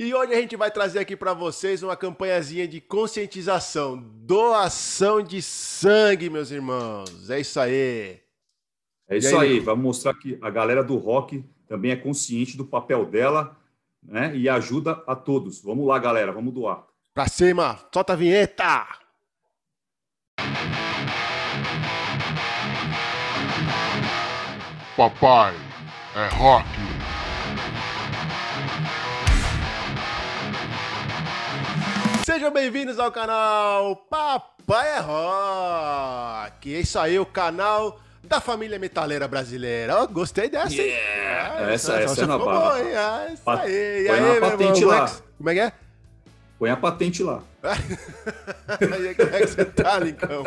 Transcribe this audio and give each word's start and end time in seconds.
E 0.00 0.14
hoje 0.14 0.32
a 0.32 0.40
gente 0.40 0.54
vai 0.54 0.70
trazer 0.70 1.00
aqui 1.00 1.16
para 1.16 1.34
vocês 1.34 1.82
uma 1.82 1.96
campanhazinha 1.96 2.68
de 2.68 2.80
conscientização, 2.80 3.96
doação 3.96 5.20
de 5.20 5.42
sangue, 5.42 6.30
meus 6.30 6.52
irmãos. 6.52 7.28
É 7.28 7.40
isso 7.40 7.58
aí. 7.58 8.20
É 9.08 9.16
isso 9.16 9.36
aí, 9.36 9.54
aí, 9.54 9.58
vamos 9.58 9.82
mostrar 9.82 10.14
que 10.14 10.38
a 10.40 10.50
galera 10.50 10.84
do 10.84 10.96
rock 10.96 11.44
também 11.66 11.90
é 11.90 11.96
consciente 11.96 12.56
do 12.56 12.64
papel 12.64 13.06
dela, 13.06 13.56
né? 14.00 14.36
E 14.36 14.48
ajuda 14.48 15.02
a 15.04 15.16
todos. 15.16 15.60
Vamos 15.60 15.84
lá, 15.84 15.98
galera, 15.98 16.30
vamos 16.30 16.54
doar. 16.54 16.86
Pra 17.12 17.26
cima, 17.26 17.76
solta 17.92 18.12
a 18.12 18.16
vinheta! 18.16 18.86
Papai 24.96 25.56
é 26.14 26.28
rock. 26.36 26.87
Sejam 32.28 32.50
bem-vindos 32.50 32.98
ao 32.98 33.10
canal 33.10 33.96
Papai 33.96 34.96
é 34.96 34.98
Rock. 34.98 36.74
É 36.74 36.80
isso 36.80 36.98
aí, 36.98 37.18
o 37.18 37.24
canal 37.24 37.98
da 38.22 38.38
família 38.38 38.78
metaleira 38.78 39.26
brasileira. 39.26 40.02
Oh, 40.02 40.06
gostei 40.06 40.50
dessa, 40.50 40.74
hein? 40.74 40.88
Yeah. 40.88 41.72
essa, 41.72 41.94
essa, 41.94 42.12
essa 42.12 42.24
é 42.24 42.26
na 42.26 42.36
barra. 42.36 42.60
Boa, 42.60 42.80
hein? 42.82 42.94
Ah, 42.94 43.28
isso 43.32 43.42
Pat... 43.42 43.60
aí. 43.60 44.04
Põe 44.06 44.18
aí, 44.18 44.40
patente 44.40 44.80
irmão, 44.82 44.98
lá. 44.98 45.10
Como 45.38 45.48
é 45.48 45.54
que 45.54 45.60
é? 45.60 45.72
Põe 46.58 46.70
a 46.70 46.76
patente 46.76 47.22
lá. 47.22 47.40
aí, 47.62 49.14
como 49.14 49.30
é 49.30 49.40
que 49.40 49.46
você 49.46 49.64
tá, 49.64 50.00
Lincão? 50.00 50.42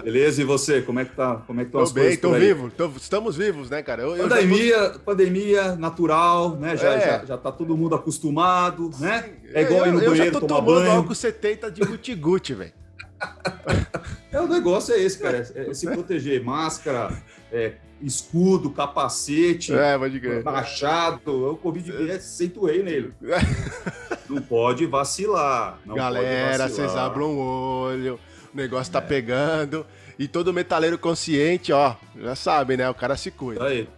Beleza, 0.00 0.40
e 0.40 0.44
você? 0.44 0.80
Como 0.82 1.00
é 1.00 1.04
que 1.04 1.16
tá? 1.16 1.42
Como 1.46 1.60
é 1.60 1.64
que 1.64 1.68
estão 1.68 1.80
as 1.80 1.90
bem, 1.90 2.16
tô 2.16 2.32
vivo. 2.32 2.70
Tô, 2.70 2.86
estamos 2.96 3.36
vivos, 3.36 3.68
né, 3.68 3.82
cara? 3.82 4.02
Eu, 4.02 4.28
pandemia, 4.28 4.90
tô... 4.90 4.98
pandemia 5.00 5.74
natural, 5.74 6.50
né? 6.56 6.76
Já, 6.76 6.92
é. 6.92 7.00
já, 7.00 7.24
já 7.24 7.36
tá 7.36 7.50
todo 7.50 7.76
mundo 7.76 7.96
acostumado, 7.96 8.88
né? 9.00 9.22
Sim. 9.22 9.50
É 9.52 9.62
igual 9.62 9.80
eu, 9.80 9.86
ir 9.86 9.92
no 9.92 10.00
eu 10.00 10.10
banheiro 10.10 10.34
já 10.34 10.40
tô 10.40 10.46
tomando 10.46 10.80
banho. 10.80 10.92
álcool 10.92 11.14
70 11.14 11.70
de 11.72 11.80
guti-guti, 11.80 12.54
velho. 12.54 12.72
É, 14.30 14.40
o 14.40 14.46
negócio 14.46 14.94
é 14.94 14.98
esse, 14.98 15.18
cara. 15.18 15.48
É, 15.54 15.70
é 15.70 15.72
se 15.72 15.86
proteger. 15.86 16.44
Máscara, 16.44 17.10
é, 17.50 17.72
escudo, 18.02 18.70
capacete, 18.70 19.72
é, 19.72 19.96
machado. 20.42 21.52
O 21.52 21.56
Covid 21.56 22.10
é 22.10 22.14
acentuei 22.14 22.82
nele. 22.82 23.12
Não 24.28 24.42
pode 24.42 24.86
vacilar. 24.86 25.78
Não 25.84 25.94
Galera, 25.94 26.68
vocês 26.68 26.94
abram 26.96 27.36
o 27.36 27.38
olho. 27.38 28.18
O 28.52 28.56
negócio 28.56 28.92
tá 28.92 28.98
é. 28.98 29.02
pegando. 29.02 29.86
E 30.18 30.26
todo 30.26 30.52
metaleiro 30.52 30.98
consciente, 30.98 31.72
ó, 31.72 31.94
já 32.18 32.34
sabe, 32.34 32.76
né? 32.76 32.88
O 32.88 32.94
cara 32.94 33.16
se 33.16 33.30
cuida. 33.30 33.64
Aí. 33.64 33.88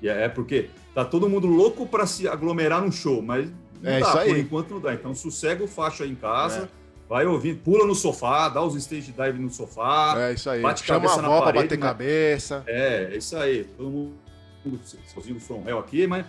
E 0.00 0.08
é 0.08 0.28
porque 0.28 0.70
tá 0.94 1.04
todo 1.04 1.28
mundo 1.28 1.46
louco 1.46 1.86
para 1.86 2.06
se 2.06 2.26
aglomerar 2.26 2.80
num 2.82 2.92
show, 2.92 3.20
mas 3.20 3.50
não 3.82 3.90
é 3.90 4.00
dá, 4.00 4.08
isso 4.08 4.18
aí. 4.18 4.28
por 4.28 4.38
enquanto 4.38 4.70
não 4.70 4.80
dá. 4.80 4.94
Então 4.94 5.14
sossega 5.14 5.62
o 5.62 5.68
facho 5.68 6.02
aí 6.02 6.10
em 6.10 6.14
casa. 6.14 6.68
É 6.74 6.87
Vai 7.08 7.24
ouvindo, 7.24 7.60
pula 7.60 7.86
no 7.86 7.94
sofá, 7.94 8.50
dá 8.50 8.62
os 8.62 8.74
stage 8.74 9.12
dive 9.12 9.38
no 9.38 9.50
sofá. 9.50 10.14
É 10.18 10.34
isso 10.34 10.50
aí. 10.50 10.60
Bate 10.60 10.84
Chama 10.84 11.00
cabeça 11.00 11.22
a 11.22 11.24
avó 11.24 11.42
pra 11.42 11.52
bater 11.52 11.78
né? 11.78 11.86
cabeça. 11.86 12.62
É, 12.66 13.08
é 13.12 13.16
isso 13.16 13.36
aí. 13.36 13.64
Todo 13.64 13.88
mundo 13.88 14.14
sozinho 15.14 15.36
do 15.36 15.40
From 15.40 15.64
Hell 15.66 15.78
aqui, 15.78 16.06
mas 16.06 16.26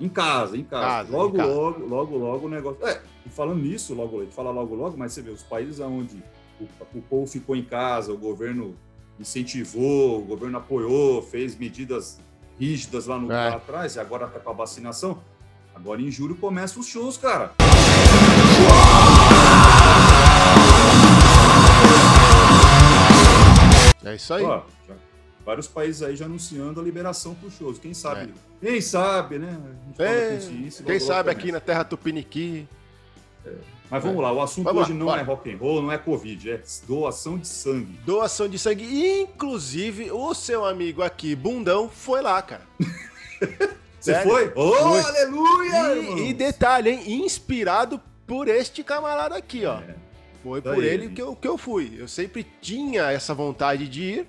em 0.00 0.08
casa, 0.08 0.56
em 0.56 0.64
casa. 0.64 0.86
casa 0.86 1.12
logo, 1.16 1.36
em 1.36 1.38
casa. 1.38 1.52
logo, 1.52 1.86
logo, 1.86 2.16
logo 2.18 2.46
o 2.46 2.50
negócio. 2.50 2.86
É, 2.86 3.00
e 3.24 3.30
falando 3.30 3.62
nisso, 3.62 3.94
logo, 3.94 4.20
gente 4.20 4.34
fala 4.34 4.50
logo, 4.50 4.74
logo, 4.74 4.96
mas 4.96 5.12
você 5.12 5.22
vê, 5.22 5.30
os 5.30 5.42
países 5.42 5.80
onde 5.80 6.22
o, 6.60 6.64
o 6.98 7.02
povo 7.02 7.26
ficou 7.26 7.56
em 7.56 7.64
casa, 7.64 8.12
o 8.12 8.18
governo 8.18 8.76
incentivou, 9.18 10.18
o 10.18 10.24
governo 10.24 10.58
apoiou, 10.58 11.22
fez 11.22 11.56
medidas 11.56 12.20
rígidas 12.58 13.06
lá, 13.06 13.18
no, 13.18 13.30
é. 13.32 13.50
lá 13.50 13.56
atrás, 13.56 13.96
e 13.96 14.00
agora 14.00 14.26
tá 14.26 14.40
com 14.40 14.50
a 14.50 14.52
vacinação. 14.52 15.22
Agora 15.74 16.02
em 16.02 16.10
julho 16.10 16.34
começam 16.34 16.80
os 16.80 16.88
shows, 16.88 17.16
cara. 17.16 17.52
É 24.04 24.14
isso 24.14 24.32
aí. 24.34 24.44
Ó, 24.44 24.62
já, 24.86 24.94
vários 25.44 25.66
países 25.66 26.02
aí 26.02 26.16
já 26.16 26.26
anunciando 26.26 26.80
a 26.80 26.84
liberação 26.84 27.34
para 27.34 27.48
os 27.48 27.54
shows. 27.54 27.78
Quem 27.78 27.94
sabe? 27.94 28.32
É. 28.62 28.66
Quem 28.66 28.80
sabe, 28.80 29.38
né? 29.38 29.58
É, 29.98 30.38
quem 30.84 31.00
sabe 31.00 31.30
aqui 31.30 31.50
na 31.50 31.60
Terra 31.60 31.84
Tupiniqui. 31.84 32.68
É. 33.44 33.52
Mas 33.90 34.02
vamos 34.02 34.18
é. 34.18 34.22
lá, 34.22 34.32
o 34.32 34.42
assunto 34.42 34.64
vamos 34.64 34.82
hoje 34.82 34.92
lá, 34.92 34.98
não 34.98 35.06
bora. 35.06 35.20
é 35.20 35.24
rock 35.24 35.50
and 35.50 35.56
roll, 35.56 35.82
não 35.82 35.92
é 35.92 35.96
covid, 35.96 36.50
é 36.50 36.60
doação 36.86 37.38
de 37.38 37.48
sangue. 37.48 37.98
Doação 38.04 38.46
de 38.48 38.58
sangue, 38.58 39.22
inclusive 39.22 40.10
o 40.10 40.34
seu 40.34 40.64
amigo 40.64 41.02
aqui, 41.02 41.34
Bundão, 41.34 41.88
foi 41.88 42.20
lá, 42.20 42.40
cara. 42.42 42.66
Você 43.98 44.12
Sério? 44.12 44.30
foi? 44.30 44.52
Oh, 44.54 44.72
foi. 44.74 45.00
aleluia! 45.00 45.96
E, 45.96 46.28
e, 46.28 46.34
detalhe, 46.34 46.90
hein? 46.90 47.24
Inspirado 47.24 48.00
por 48.26 48.46
este 48.46 48.84
camarada 48.84 49.36
aqui, 49.36 49.64
ó. 49.64 49.78
É. 49.80 49.96
Foi 50.42 50.62
por 50.62 50.82
ele 50.82 51.08
que 51.08 51.20
eu, 51.20 51.34
que 51.34 51.48
eu 51.48 51.58
fui. 51.58 51.96
Eu 51.98 52.08
sempre 52.08 52.46
tinha 52.60 53.10
essa 53.10 53.34
vontade 53.34 53.88
de 53.88 54.02
ir, 54.02 54.26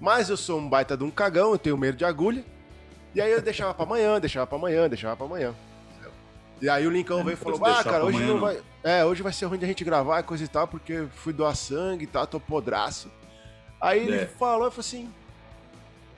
mas 0.00 0.28
eu 0.28 0.36
sou 0.36 0.58
um 0.58 0.68
baita 0.68 0.96
de 0.96 1.04
um 1.04 1.10
cagão, 1.10 1.52
eu 1.52 1.58
tenho 1.58 1.78
medo 1.78 1.96
de 1.96 2.04
agulha. 2.04 2.44
E 3.14 3.20
aí 3.20 3.30
eu 3.30 3.42
deixava 3.42 3.74
pra 3.74 3.84
amanhã, 3.84 4.18
deixava 4.18 4.46
pra 4.46 4.56
amanhã, 4.58 4.88
deixava 4.88 5.16
pra 5.16 5.26
amanhã. 5.26 5.54
E 6.60 6.68
aí 6.68 6.86
o 6.86 6.90
Lincoln 6.90 7.20
é, 7.20 7.24
veio 7.24 7.34
e 7.34 7.36
falou: 7.36 7.64
Ah, 7.64 7.82
cara, 7.82 8.04
hoje 8.04 8.20
não 8.20 8.40
vai. 8.40 8.60
É, 8.84 9.04
hoje 9.04 9.22
vai 9.22 9.32
ser 9.32 9.46
ruim 9.46 9.58
de 9.58 9.64
a 9.64 9.68
gente 9.68 9.84
gravar 9.84 10.20
e 10.20 10.22
coisa 10.22 10.44
e 10.44 10.48
tal, 10.48 10.68
porque 10.68 11.06
fui 11.14 11.32
doar 11.32 11.56
sangue 11.56 12.04
e 12.04 12.06
tal, 12.06 12.26
tô 12.26 12.38
podraço. 12.38 13.10
Aí 13.80 14.00
é. 14.00 14.02
ele 14.02 14.26
falou 14.26 14.68
e 14.68 14.70
falou 14.70 14.80
assim: 14.80 15.12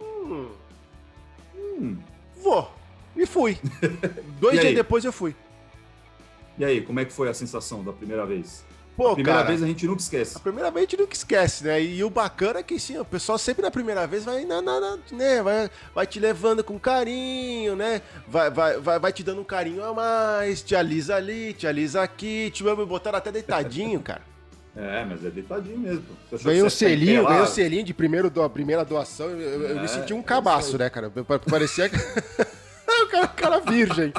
Hum. 0.00 0.50
Hum. 1.54 1.96
Vou. 2.36 2.70
E 3.16 3.26
fui. 3.26 3.58
Dois 4.38 4.60
dias 4.60 4.74
depois 4.74 5.04
eu 5.04 5.12
fui. 5.12 5.34
E 6.58 6.64
aí, 6.64 6.82
como 6.82 7.00
é 7.00 7.04
que 7.04 7.12
foi 7.12 7.28
a 7.28 7.34
sensação 7.34 7.82
da 7.82 7.92
primeira 7.92 8.24
vez? 8.26 8.64
Pô, 8.96 9.08
a 9.08 9.14
primeira 9.14 9.38
cara, 9.38 9.48
vez 9.48 9.62
a 9.62 9.66
gente 9.66 9.86
nunca 9.86 10.00
esquece. 10.00 10.36
A 10.36 10.40
primeira 10.40 10.70
vez 10.70 10.86
a 10.86 10.90
gente 10.90 11.00
nunca 11.00 11.14
esquece, 11.14 11.64
né? 11.64 11.82
E 11.82 12.04
o 12.04 12.10
bacana 12.10 12.60
é 12.60 12.62
que 12.62 12.78
sim, 12.78 12.96
o 12.96 13.04
pessoal 13.04 13.36
sempre 13.36 13.62
na 13.62 13.70
primeira 13.70 14.06
vez 14.06 14.24
vai, 14.24 14.44
na, 14.44 14.62
na, 14.62 14.80
na, 14.80 14.98
né? 15.10 15.42
vai, 15.42 15.70
vai 15.92 16.06
te 16.06 16.20
levando 16.20 16.62
com 16.62 16.78
carinho, 16.78 17.74
né? 17.74 18.02
Vai, 18.28 18.50
vai, 18.50 18.78
vai, 18.78 18.98
vai 19.00 19.12
te 19.12 19.24
dando 19.24 19.40
um 19.40 19.44
carinho 19.44 19.82
a 19.82 19.92
mais, 19.92 20.62
te 20.62 20.76
alisa 20.76 21.16
ali, 21.16 21.52
te 21.52 21.66
alisa 21.66 22.02
aqui, 22.02 22.50
te 22.52 22.62
me 22.62 22.86
botaram 22.86 23.18
até 23.18 23.32
deitadinho, 23.32 24.00
cara. 24.00 24.22
É, 24.76 25.04
mas 25.04 25.24
é 25.24 25.30
deitadinho 25.30 25.78
mesmo. 25.78 26.02
Ganhei 26.42 26.60
um 26.60 26.68
selinho, 26.68 27.24
ganhei 27.24 27.42
um 27.42 27.46
selinho 27.46 27.84
de 27.84 27.94
primeiro 27.94 28.28
do, 28.28 28.50
primeira 28.50 28.84
doação. 28.84 29.30
Eu, 29.30 29.40
eu, 29.40 29.62
eu 29.68 29.76
me 29.76 29.84
é, 29.84 29.86
senti 29.86 30.12
um 30.12 30.18
é 30.18 30.22
cabaço, 30.24 30.76
né, 30.76 30.90
cara? 30.90 31.12
Parecia 31.48 31.88
cara, 33.14 33.28
cara 33.28 33.60
virgem. 33.60 34.12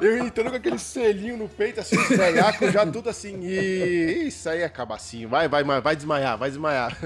Eu 0.00 0.18
entrando 0.18 0.50
com 0.50 0.56
aquele 0.56 0.78
selinho 0.78 1.36
no 1.36 1.48
peito, 1.48 1.80
assim, 1.80 1.96
os 1.96 2.08
velhacos 2.08 2.72
já 2.72 2.84
tudo 2.86 3.08
assim. 3.08 3.40
E 3.42 4.26
isso 4.26 4.48
aí 4.48 4.62
é 4.62 4.68
cabacinho. 4.68 5.28
Vai, 5.28 5.48
vai, 5.48 5.62
vai 5.64 5.96
desmaiar, 5.96 6.36
vai 6.36 6.50
desmaiar. 6.50 6.96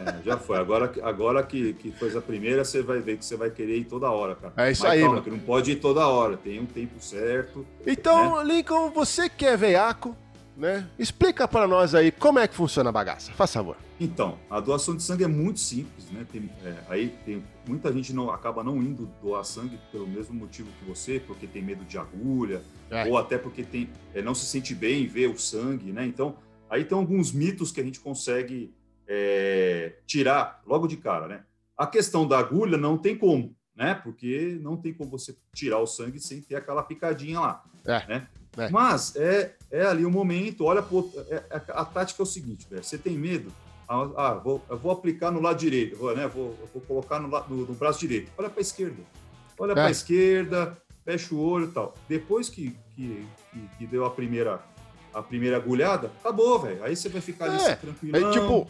É, 0.00 0.24
já 0.24 0.36
foi. 0.36 0.58
Agora, 0.58 0.92
agora 1.02 1.42
que, 1.42 1.74
que 1.74 1.92
foi 1.92 2.16
a 2.16 2.20
primeira, 2.20 2.64
você 2.64 2.82
vai 2.82 3.00
ver 3.00 3.18
que 3.18 3.24
você 3.24 3.36
vai 3.36 3.50
querer 3.50 3.76
ir 3.76 3.84
toda 3.84 4.10
hora, 4.10 4.34
cara. 4.34 4.52
É 4.56 4.70
isso 4.70 4.82
Mas 4.82 4.92
aí, 4.92 5.00
calma, 5.00 5.14
mano. 5.14 5.24
que 5.24 5.30
não 5.30 5.38
pode 5.38 5.72
ir 5.72 5.76
toda 5.76 6.06
hora. 6.06 6.36
Tem 6.36 6.60
um 6.60 6.66
tempo 6.66 7.00
certo. 7.00 7.66
Então, 7.86 8.42
né? 8.42 8.54
Lincoln, 8.54 8.90
você 8.90 9.28
que 9.28 9.44
é 9.44 9.56
veiaco, 9.56 10.16
né? 10.60 10.86
Explica 10.98 11.48
para 11.48 11.66
nós 11.66 11.94
aí 11.94 12.12
como 12.12 12.38
é 12.38 12.46
que 12.46 12.54
funciona 12.54 12.90
a 12.90 12.92
bagaça. 12.92 13.32
Faz 13.32 13.52
favor. 13.52 13.76
Então, 13.98 14.38
a 14.48 14.60
doação 14.60 14.94
de 14.94 15.02
sangue 15.02 15.24
é 15.24 15.26
muito 15.26 15.58
simples, 15.58 16.10
né? 16.10 16.26
Tem, 16.30 16.50
é, 16.62 16.74
aí 16.88 17.08
tem 17.24 17.42
muita 17.66 17.90
gente 17.92 18.12
não 18.12 18.30
acaba 18.30 18.62
não 18.62 18.76
indo 18.76 19.10
doar 19.22 19.42
sangue 19.44 19.78
pelo 19.90 20.06
mesmo 20.06 20.34
motivo 20.34 20.68
que 20.78 20.84
você, 20.84 21.18
porque 21.18 21.46
tem 21.46 21.62
medo 21.62 21.84
de 21.84 21.96
agulha, 21.98 22.62
é. 22.90 23.06
ou 23.06 23.16
até 23.16 23.38
porque 23.38 23.62
tem, 23.62 23.88
é, 24.14 24.20
não 24.20 24.34
se 24.34 24.44
sente 24.44 24.74
bem 24.74 25.06
ver 25.06 25.28
o 25.28 25.38
sangue, 25.38 25.92
né? 25.92 26.06
Então, 26.06 26.36
aí 26.68 26.84
tem 26.84 26.96
alguns 26.96 27.32
mitos 27.32 27.72
que 27.72 27.80
a 27.80 27.84
gente 27.84 27.98
consegue 27.98 28.74
é, 29.08 29.96
tirar 30.06 30.62
logo 30.66 30.86
de 30.86 30.98
cara, 30.98 31.26
né? 31.26 31.42
A 31.76 31.86
questão 31.86 32.28
da 32.28 32.38
agulha 32.38 32.76
não 32.76 32.98
tem 32.98 33.16
como, 33.16 33.56
né? 33.74 33.94
Porque 33.94 34.58
não 34.60 34.76
tem 34.76 34.92
como 34.92 35.10
você 35.10 35.34
tirar 35.54 35.78
o 35.78 35.86
sangue 35.86 36.20
sem 36.20 36.42
ter 36.42 36.56
aquela 36.56 36.82
picadinha 36.82 37.40
lá, 37.40 37.64
é. 37.86 38.06
né? 38.06 38.28
É. 38.56 38.68
Mas 38.68 39.14
é, 39.16 39.54
é 39.70 39.86
ali 39.86 40.04
o 40.04 40.10
momento, 40.10 40.64
olha, 40.64 40.82
pô, 40.82 41.08
é, 41.28 41.34
é, 41.50 41.62
a 41.68 41.84
tática 41.84 42.22
é 42.22 42.24
o 42.24 42.26
seguinte, 42.26 42.66
velho, 42.68 42.82
você 42.82 42.98
tem 42.98 43.16
medo, 43.16 43.52
ah, 43.88 44.08
ah, 44.16 44.34
vou, 44.34 44.62
eu 44.68 44.76
vou 44.76 44.90
aplicar 44.92 45.30
no 45.30 45.40
lado 45.40 45.58
direito, 45.58 45.96
vou, 45.96 46.14
né, 46.16 46.26
vou, 46.26 46.56
vou 46.72 46.82
colocar 46.82 47.20
no, 47.20 47.28
no, 47.28 47.66
no, 47.66 47.74
braço 47.74 48.00
direito, 48.00 48.30
olha 48.36 48.50
para 48.50 48.60
a 48.60 48.62
esquerda, 48.62 49.02
olha 49.58 49.74
para 49.74 49.84
a 49.84 49.88
é. 49.88 49.92
esquerda, 49.92 50.76
fecha 51.04 51.34
o 51.34 51.40
olho 51.40 51.66
e 51.66 51.72
tal. 51.72 51.94
Depois 52.08 52.48
que, 52.48 52.76
que, 52.94 53.26
que, 53.50 53.68
que 53.78 53.86
deu 53.86 54.04
a 54.04 54.10
primeira 54.10 54.60
a 55.12 55.22
primeira 55.22 55.56
agulhada, 55.56 56.10
acabou, 56.20 56.60
velho. 56.60 56.82
Aí 56.84 56.94
você 56.94 57.08
vai 57.08 57.20
ficar 57.20 57.46
ali 57.46 57.62
é, 57.62 57.74
tranquilão. 57.74 58.30
É 58.30 58.32
tipo, 58.32 58.66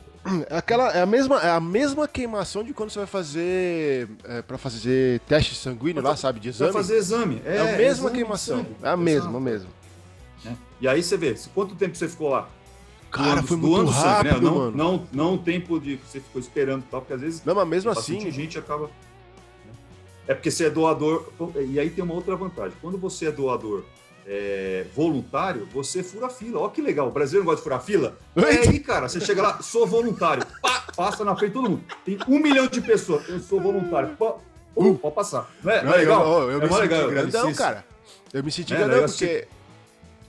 é 0.49 0.57
aquela, 0.59 0.93
é 0.93 1.03
a 1.03 1.07
mesma, 1.07 1.41
é 1.41 1.51
a 1.51 1.61
mesma 1.61 2.09
queimação 2.09 2.65
de 2.65 2.73
quando 2.73 2.91
você 2.91 2.99
vai 2.99 3.07
fazer 3.07 4.09
é, 4.25 4.43
para 4.43 4.59
fazer 4.59 5.21
teste 5.21 5.55
sanguíneo 5.55 6.03
lá, 6.03 6.17
sabe, 6.17 6.41
de 6.41 6.49
exame. 6.49 6.73
Pra 6.73 6.81
fazer 6.81 6.97
exame, 6.97 7.43
é. 7.45 7.57
É 7.57 7.75
a 7.75 7.77
mesma 7.77 8.11
queimação, 8.11 8.67
é 8.83 8.89
a 8.89 8.97
mesma, 8.97 9.37
a 9.37 9.41
mesma. 9.41 9.69
É. 10.47 10.53
E 10.81 10.89
aí 10.89 11.03
você 11.03 11.17
vê, 11.17 11.35
quanto 11.55 11.75
tempo 11.75 11.97
você 11.97 12.09
ficou 12.09 12.31
lá? 12.31 12.49
Cara, 13.11 13.43
doando, 13.43 13.47
foi 13.47 13.57
muito 13.57 13.91
rápido, 13.91 14.33
sangue, 14.33 14.45
né? 14.45 14.51
não, 14.51 14.59
mano. 14.59 14.77
Não, 14.77 15.09
não 15.13 15.35
o 15.35 15.39
tempo 15.39 15.81
de 15.81 15.97
você 15.97 16.21
ficou 16.21 16.41
esperando 16.41 16.85
tal, 16.91 17.01
porque 17.01 17.15
às 17.15 17.21
vezes. 17.21 17.45
Não, 17.45 17.55
mas 17.55 17.69
mesmo 17.69 17.91
assim. 17.91 18.31
gente 18.31 18.57
acaba. 18.57 18.85
Né? 18.87 19.73
É 20.29 20.35
porque 20.35 20.51
você 20.51 20.67
é 20.67 20.71
doador. 20.71 21.29
E 21.69 21.81
aí 21.81 21.91
tem 21.91 22.05
uma 22.05 22.15
outra 22.15 22.37
vantagem. 22.37 22.73
Quando 22.81 22.97
você 22.97 23.27
é 23.27 23.33
doador 23.33 23.85
é, 24.33 24.87
voluntário, 24.95 25.67
você 25.73 26.05
fura 26.05 26.29
fila. 26.29 26.61
Olha 26.61 26.71
que 26.71 26.81
legal, 26.81 27.09
o 27.09 27.11
brasileiro 27.11 27.45
não 27.45 27.51
gosta 27.51 27.59
de 27.59 27.65
furar 27.65 27.83
fila. 27.83 28.17
É 28.37 28.69
aí, 28.69 28.79
cara, 28.79 29.09
você 29.09 29.21
chega 29.21 29.43
lá, 29.43 29.61
sou 29.61 29.89
voluntário, 29.89 30.47
pá, 30.63 30.85
passa 30.95 31.25
na 31.25 31.35
frente 31.35 31.51
de 31.51 31.55
todo 31.55 31.69
mundo. 31.69 31.83
Tem 32.05 32.17
um 32.29 32.39
milhão 32.39 32.69
de 32.69 32.81
pessoas, 32.81 33.29
eu 33.29 33.41
sou 33.41 33.61
voluntário. 33.61 34.17
Pá, 34.17 34.37
uh, 34.77 34.95
pode 34.95 35.15
passar. 35.17 35.51
Não 35.65 35.73
é, 35.73 35.83
não 35.83 35.93
é 35.93 35.97
legal? 35.97 36.43
Eu, 36.43 36.51
eu, 36.53 36.59
é 36.59 36.63
me 36.63 36.69
senti 36.69 36.81
legal, 36.81 37.11
grandão, 37.11 37.55
cara. 37.55 37.85
Eu 38.33 38.45
me 38.45 38.53
senti 38.53 38.73
é, 38.73 38.77
grandão 38.77 39.07
porque... 39.07 39.49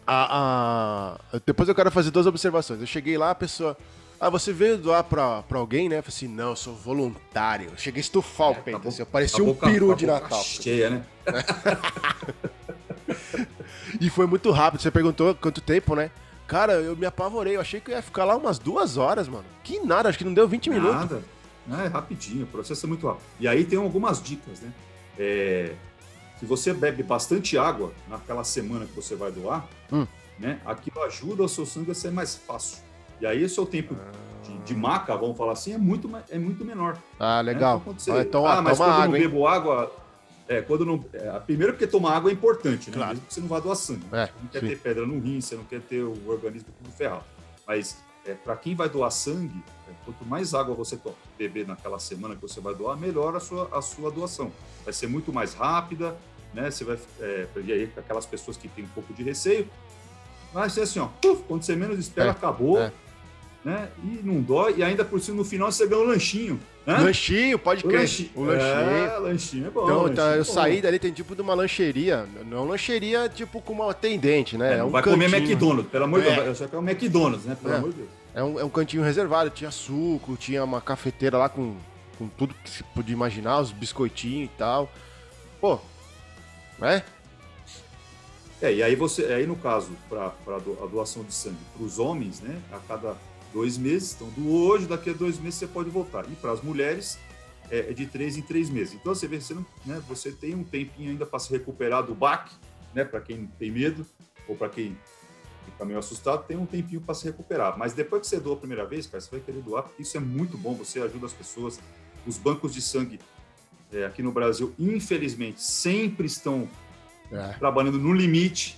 A, 0.08 1.20
a... 1.32 1.40
Depois 1.46 1.70
eu 1.70 1.76
quero 1.76 1.92
fazer 1.92 2.10
duas 2.10 2.26
observações. 2.26 2.82
Eu 2.82 2.88
cheguei 2.88 3.20
lá, 3.20 3.30
a 3.30 3.36
pessoa... 3.36 3.78
Ah, 4.20 4.32
você 4.32 4.52
veio 4.52 4.78
doar 4.78 5.04
pra, 5.04 5.44
pra 5.44 5.60
alguém, 5.60 5.88
né? 5.88 6.00
Eu 6.00 6.04
falei 6.04 6.16
assim, 6.16 6.28
não, 6.28 6.50
eu 6.50 6.56
sou 6.56 6.76
voluntário. 6.76 7.70
Eu 7.72 7.78
cheguei 7.78 8.00
a 8.00 8.02
estufar 8.02 8.48
é, 8.48 8.52
o 8.52 8.56
peito, 8.56 8.88
assim, 8.88 9.02
eu 9.02 9.06
parecia 9.06 9.44
um 9.44 9.54
peru 9.54 9.96
de 9.96 10.08
Natal. 10.08 10.44
Cheia, 10.44 10.90
né? 10.90 11.06
e 14.02 14.10
foi 14.10 14.26
muito 14.26 14.50
rápido. 14.52 14.82
Você 14.82 14.90
perguntou 14.90 15.36
quanto 15.36 15.62
tempo, 15.62 15.96
né? 15.96 16.10
Cara, 16.48 16.74
eu 16.74 16.98
me 16.98 17.06
apavorei. 17.06 17.56
Eu 17.56 17.62
achei 17.62 17.80
que 17.80 17.92
eu 17.92 17.96
ia 17.96 18.02
ficar 18.02 18.26
lá 18.26 18.36
umas 18.36 18.58
duas 18.58 18.98
horas, 18.98 19.28
mano. 19.28 19.46
Que 19.64 19.80
nada, 19.80 20.10
acho 20.10 20.18
que 20.18 20.26
não 20.26 20.34
deu 20.34 20.48
20 20.48 20.70
nada. 20.70 20.82
minutos. 20.82 21.10
Nada. 21.68 21.84
É 21.86 21.88
rapidinho, 21.88 22.44
o 22.44 22.48
processo 22.48 22.86
é 22.88 22.90
muito 22.90 23.08
rápido. 23.08 23.24
E 23.40 23.48
aí 23.48 23.64
tem 23.64 23.78
algumas 23.78 24.22
dicas, 24.22 24.60
né? 24.60 24.74
É, 25.20 25.76
se 26.40 26.46
você 26.46 26.74
bebe 26.74 27.04
bastante 27.04 27.56
água 27.56 27.94
naquela 28.10 28.44
semana 28.44 28.86
que 28.86 28.96
você 28.96 29.16
vai 29.16 29.32
doar, 29.32 29.68
hum. 29.94 30.08
né? 30.40 30.60
Aquilo 30.66 31.04
ajuda 31.04 31.44
o 31.44 31.48
seu 31.48 31.68
sangue 31.68 31.92
a 31.92 31.96
ser 31.96 32.12
mais 32.12 32.36
fácil. 32.36 32.80
E 33.22 33.26
aí 33.28 33.44
o 33.44 33.50
seu 33.50 33.68
tempo 33.68 33.96
de, 34.44 34.58
de 34.58 34.76
maca, 34.76 35.16
vamos 35.16 35.38
falar 35.38 35.52
assim, 35.52 35.74
é 35.74 35.78
muito, 35.78 36.10
é 36.28 36.40
muito 36.40 36.66
menor. 36.66 36.98
Ah, 37.20 37.44
né? 37.44 37.54
legal. 37.54 37.84
Né? 37.86 37.94
Então, 38.02 38.22
então, 38.22 38.48
ah, 38.48 38.62
mas 38.64 38.78
quando 38.78 38.90
água, 38.90 39.06
eu 39.06 39.12
não 39.12 39.20
bebo 39.20 39.48
água, 39.48 39.96
é, 40.52 40.62
quando 40.62 40.86
não, 40.86 41.04
é, 41.14 41.40
primeiro 41.40 41.72
porque 41.72 41.88
tomar 41.88 42.18
água 42.18 42.30
é 42.30 42.34
importante, 42.34 42.90
né? 42.90 42.98
Claro. 42.98 43.12
Mesmo 43.12 43.26
que 43.26 43.34
você 43.34 43.40
não 43.40 43.48
vá 43.48 43.60
doar 43.62 43.76
sangue. 43.76 44.06
É, 44.12 44.26
você 44.26 44.34
não 44.42 44.48
quer 44.50 44.60
sim. 44.60 44.68
ter 44.68 44.80
pedra 44.80 45.06
no 45.06 45.18
rim, 45.18 45.40
você 45.40 45.56
não 45.56 45.64
quer 45.64 45.80
ter 45.80 46.04
o 46.04 46.30
organismo 46.30 46.68
tudo 46.78 46.94
ferrado. 46.94 47.24
Mas 47.66 48.04
é, 48.26 48.34
para 48.34 48.58
quem 48.58 48.76
vai 48.76 48.90
doar 48.90 49.10
sangue, 49.12 49.64
é, 49.88 49.94
quanto 50.04 50.26
mais 50.26 50.54
água 50.54 50.76
você 50.76 51.00
beber 51.38 51.66
naquela 51.66 52.00
semana 52.00 52.36
que 52.36 52.42
você 52.42 52.60
vai 52.60 52.76
doar, 52.76 52.98
melhor 52.98 53.34
a 53.34 53.40
sua, 53.40 53.70
a 53.72 53.82
sua 53.82 54.12
doação. 54.12 54.52
Vai 54.84 54.94
ser 54.94 55.08
muito 55.08 55.32
mais 55.32 55.54
rápida, 55.54 56.18
né? 56.54 56.70
Você 56.70 56.84
vai, 56.84 57.00
é, 57.22 57.48
e 57.64 57.72
aí, 57.72 57.94
aquelas 57.96 58.26
pessoas 58.26 58.58
que 58.58 58.68
têm 58.68 58.84
um 58.84 58.90
pouco 58.90 59.14
de 59.14 59.24
receio, 59.24 59.70
vai 60.52 60.70
ser 60.70 60.82
assim, 60.82 61.00
ó, 61.00 61.08
quando 61.48 61.64
você 61.64 61.78
menos 61.78 61.98
espera, 61.98 62.28
é, 62.28 62.32
acabou. 62.32 62.78
É 62.78 62.92
né? 63.64 63.90
E 64.04 64.22
não 64.24 64.42
dói, 64.42 64.76
e 64.78 64.84
ainda 64.84 65.06
por 65.06 65.20
cima 65.22 65.38
no 65.38 65.46
final 65.46 65.72
você 65.72 65.88
ganha 65.88 66.02
um 66.02 66.08
lanchinho. 66.08 66.60
Né? 66.86 66.98
Lanchinho, 66.98 67.60
pode 67.60 67.84
crer. 67.84 68.00
O 68.36 68.44
lanchinho. 68.44 68.52
É, 68.52 69.18
lanchinho 69.20 69.68
é 69.68 69.70
bom. 69.70 69.84
Então, 69.84 69.98
lanchinho 70.02 70.16
tá, 70.16 70.36
é 70.36 70.40
eu 70.40 70.46
saí 70.46 70.82
dali, 70.82 70.98
tem 70.98 71.12
tipo 71.12 71.36
de 71.36 71.42
uma 71.42 71.54
lancheria. 71.54 72.28
Não 72.46 72.58
é 72.58 72.62
uma 72.62 72.72
lancheria 72.72 73.30
tipo 73.30 73.62
com 73.62 73.74
uma 73.74 73.92
atendente, 73.92 74.58
né? 74.58 74.76
É, 74.76 74.78
é 74.80 74.84
um 74.84 74.90
vai 74.90 75.04
cantinho. 75.04 75.24
comer 75.24 75.38
McDonald's, 75.38 75.92
pelo 75.92 76.04
amor 76.06 76.22
de 76.22 76.28
é. 76.28 76.36
Deus. 76.36 76.48
Eu 76.48 76.56
só 76.56 76.68
quero 76.68 76.82
um 76.82 76.90
McDonald's, 76.90 77.46
né? 77.46 77.56
Pelo 77.62 77.74
é. 77.74 77.78
amor 77.78 77.92
de 77.92 77.98
Deus. 77.98 78.10
É 78.34 78.44
um, 78.44 78.60
é 78.60 78.64
um 78.64 78.70
cantinho 78.70 79.04
reservado, 79.04 79.50
tinha 79.50 79.70
suco, 79.70 80.36
tinha 80.38 80.64
uma 80.64 80.82
cafeteira 80.82 81.38
lá 81.38 81.50
com, 81.50 81.76
com 82.18 82.28
tudo 82.30 82.56
que 82.64 82.70
se 82.70 82.84
podia 82.84 83.14
imaginar, 83.14 83.60
os 83.60 83.72
biscoitinhos 83.72 84.50
e 84.50 84.58
tal. 84.58 84.90
Pô, 85.60 85.80
né? 86.80 87.04
É, 88.62 88.74
e 88.74 88.84
aí 88.84 88.96
você, 88.96 89.26
aí 89.26 89.46
no 89.46 89.56
caso, 89.56 89.92
para 90.08 90.32
a 90.48 90.88
doação 90.88 91.24
de 91.24 91.34
sangue 91.34 91.58
para 91.76 91.84
os 91.86 91.98
homens, 92.00 92.42
né, 92.42 92.62
a 92.72 92.78
cada 92.80 93.16
dois 93.54 93.78
meses. 93.78 94.16
Então, 94.16 94.30
do 94.30 94.52
hoje, 94.52 94.86
daqui 94.86 95.10
a 95.10 95.14
dois 95.14 95.40
meses, 95.40 95.60
você 95.60 95.68
pode 95.68 95.90
voltar. 95.90 96.26
E 96.30 96.36
para 96.36 96.52
as 96.52 96.62
mulheres, 96.62 97.18
é, 97.70 97.80
é, 97.80 97.94
de 97.94 98.06
três 98.06 98.38
em 98.38 98.42
três 98.42 98.70
meses. 98.70 98.94
Então, 98.94 99.14
você 99.14 99.28
vê, 99.28 99.40
você, 99.40 99.54
não, 99.54 99.66
né, 99.86 100.02
você 100.08 100.32
tem 100.32 100.56
um 100.56 100.64
tempinho 100.64 101.12
ainda 101.12 101.26
para 101.26 101.40
se 101.40 101.52
recuperar 101.52 102.04
do 102.04 102.14
baque, 102.14 102.54
né, 102.94 103.04
para 103.06 103.22
quem 103.22 103.48
tem 103.58 103.72
medo, 103.72 104.06
ou 104.48 104.56
para 104.56 104.70
quem 104.70 104.98
fica 105.66 105.86
meio 105.86 106.00
assustado, 106.00 106.46
tem 106.46 106.58
um 106.58 106.66
tempinho 106.66 107.02
para 107.02 107.14
se 107.14 107.26
recuperar. 107.26 107.78
Mas 107.78 107.94
depois 107.94 108.22
que 108.22 108.28
você 108.28 108.40
doa 108.40 108.56
a 108.56 108.58
primeira 108.58 108.86
vez, 108.86 109.08
cara, 109.08 109.22
você 109.22 109.32
vai 109.32 109.40
querer 109.40 109.62
doar, 109.62 109.84
porque 109.84 110.02
isso 110.02 110.18
é 110.18 110.20
muito 110.20 110.58
bom, 110.58 110.74
você 110.74 111.02
ajuda 111.02 111.26
as 111.26 111.34
pessoas. 111.34 111.80
Os 112.26 112.38
bancos 112.38 112.74
de 112.74 112.82
sangue 112.82 113.20
é, 113.92 114.06
aqui 114.06 114.22
no 114.22 114.32
Brasil, 114.32 114.74
infelizmente, 114.78 115.62
sempre 115.62 116.28
estão 116.28 116.68
é. 117.32 117.54
trabalhando 117.54 117.98
no 117.98 118.14
limite, 118.14 118.78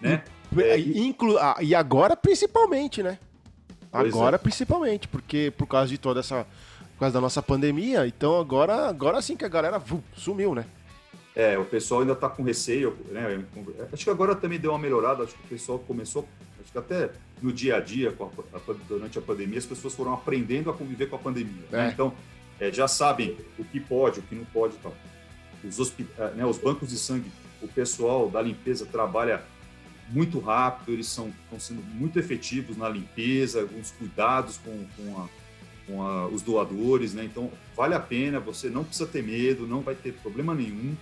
né? 0.00 0.24
É, 0.56 0.78
Inclu 0.78 1.38
ah, 1.38 1.56
e 1.60 1.74
agora, 1.74 2.14
principalmente, 2.14 3.02
né? 3.02 3.18
Agora, 3.92 4.36
é. 4.36 4.38
principalmente, 4.38 5.06
porque 5.06 5.52
por 5.56 5.66
causa 5.66 5.88
de 5.88 5.98
toda 5.98 6.20
essa. 6.20 6.46
Por 6.94 7.06
causa 7.06 7.14
da 7.14 7.20
nossa 7.20 7.42
pandemia, 7.42 8.06
então 8.06 8.38
agora, 8.38 8.88
agora 8.88 9.20
sim 9.20 9.36
que 9.36 9.44
a 9.44 9.48
galera 9.48 9.76
vu, 9.76 10.04
sumiu, 10.14 10.54
né? 10.54 10.64
É, 11.34 11.58
o 11.58 11.64
pessoal 11.64 12.02
ainda 12.02 12.14
tá 12.14 12.28
com 12.28 12.44
receio, 12.44 12.96
né? 13.10 13.42
Acho 13.92 14.04
que 14.04 14.10
agora 14.10 14.36
também 14.36 14.58
deu 14.58 14.70
uma 14.70 14.78
melhorada, 14.78 15.24
acho 15.24 15.34
que 15.34 15.44
o 15.44 15.48
pessoal 15.48 15.78
começou, 15.80 16.28
acho 16.62 16.70
que 16.70 16.78
até 16.78 17.10
no 17.40 17.52
dia 17.52 17.76
a 17.76 17.80
dia, 17.80 18.14
a, 18.20 18.56
a, 18.56 18.74
durante 18.86 19.18
a 19.18 19.22
pandemia, 19.22 19.58
as 19.58 19.66
pessoas 19.66 19.94
foram 19.94 20.12
aprendendo 20.12 20.70
a 20.70 20.74
conviver 20.74 21.06
com 21.06 21.16
a 21.16 21.18
pandemia. 21.18 21.64
Né? 21.70 21.72
É. 21.72 21.76
Né? 21.78 21.90
Então, 21.92 22.14
é, 22.60 22.70
já 22.70 22.86
sabem 22.86 23.36
o 23.58 23.64
que 23.64 23.80
pode, 23.80 24.20
o 24.20 24.22
que 24.22 24.34
não 24.34 24.44
pode 24.44 24.74
e 24.74 24.78
tal. 24.78 24.94
Os, 25.64 25.96
né, 26.36 26.46
os 26.46 26.58
bancos 26.58 26.90
de 26.90 26.98
sangue, 26.98 27.30
o 27.60 27.68
pessoal 27.68 28.28
da 28.28 28.40
limpeza 28.40 28.86
trabalha 28.86 29.42
muito 30.12 30.38
rápido, 30.38 30.92
eles 30.92 31.06
são, 31.06 31.32
estão 31.44 31.58
sendo 31.58 31.82
muito 31.94 32.18
efetivos 32.18 32.76
na 32.76 32.88
limpeza, 32.88 33.64
os 33.80 33.90
cuidados 33.92 34.58
com, 34.58 34.84
com, 34.96 35.20
a, 35.20 35.28
com 35.86 36.02
a, 36.02 36.28
os 36.28 36.42
doadores, 36.42 37.14
né? 37.14 37.24
Então, 37.24 37.50
vale 37.74 37.94
a 37.94 38.00
pena, 38.00 38.38
você 38.38 38.68
não 38.68 38.84
precisa 38.84 39.08
ter 39.08 39.22
medo, 39.22 39.66
não 39.66 39.80
vai 39.80 39.94
ter 39.94 40.12
problema 40.12 40.54
nenhum. 40.54 40.94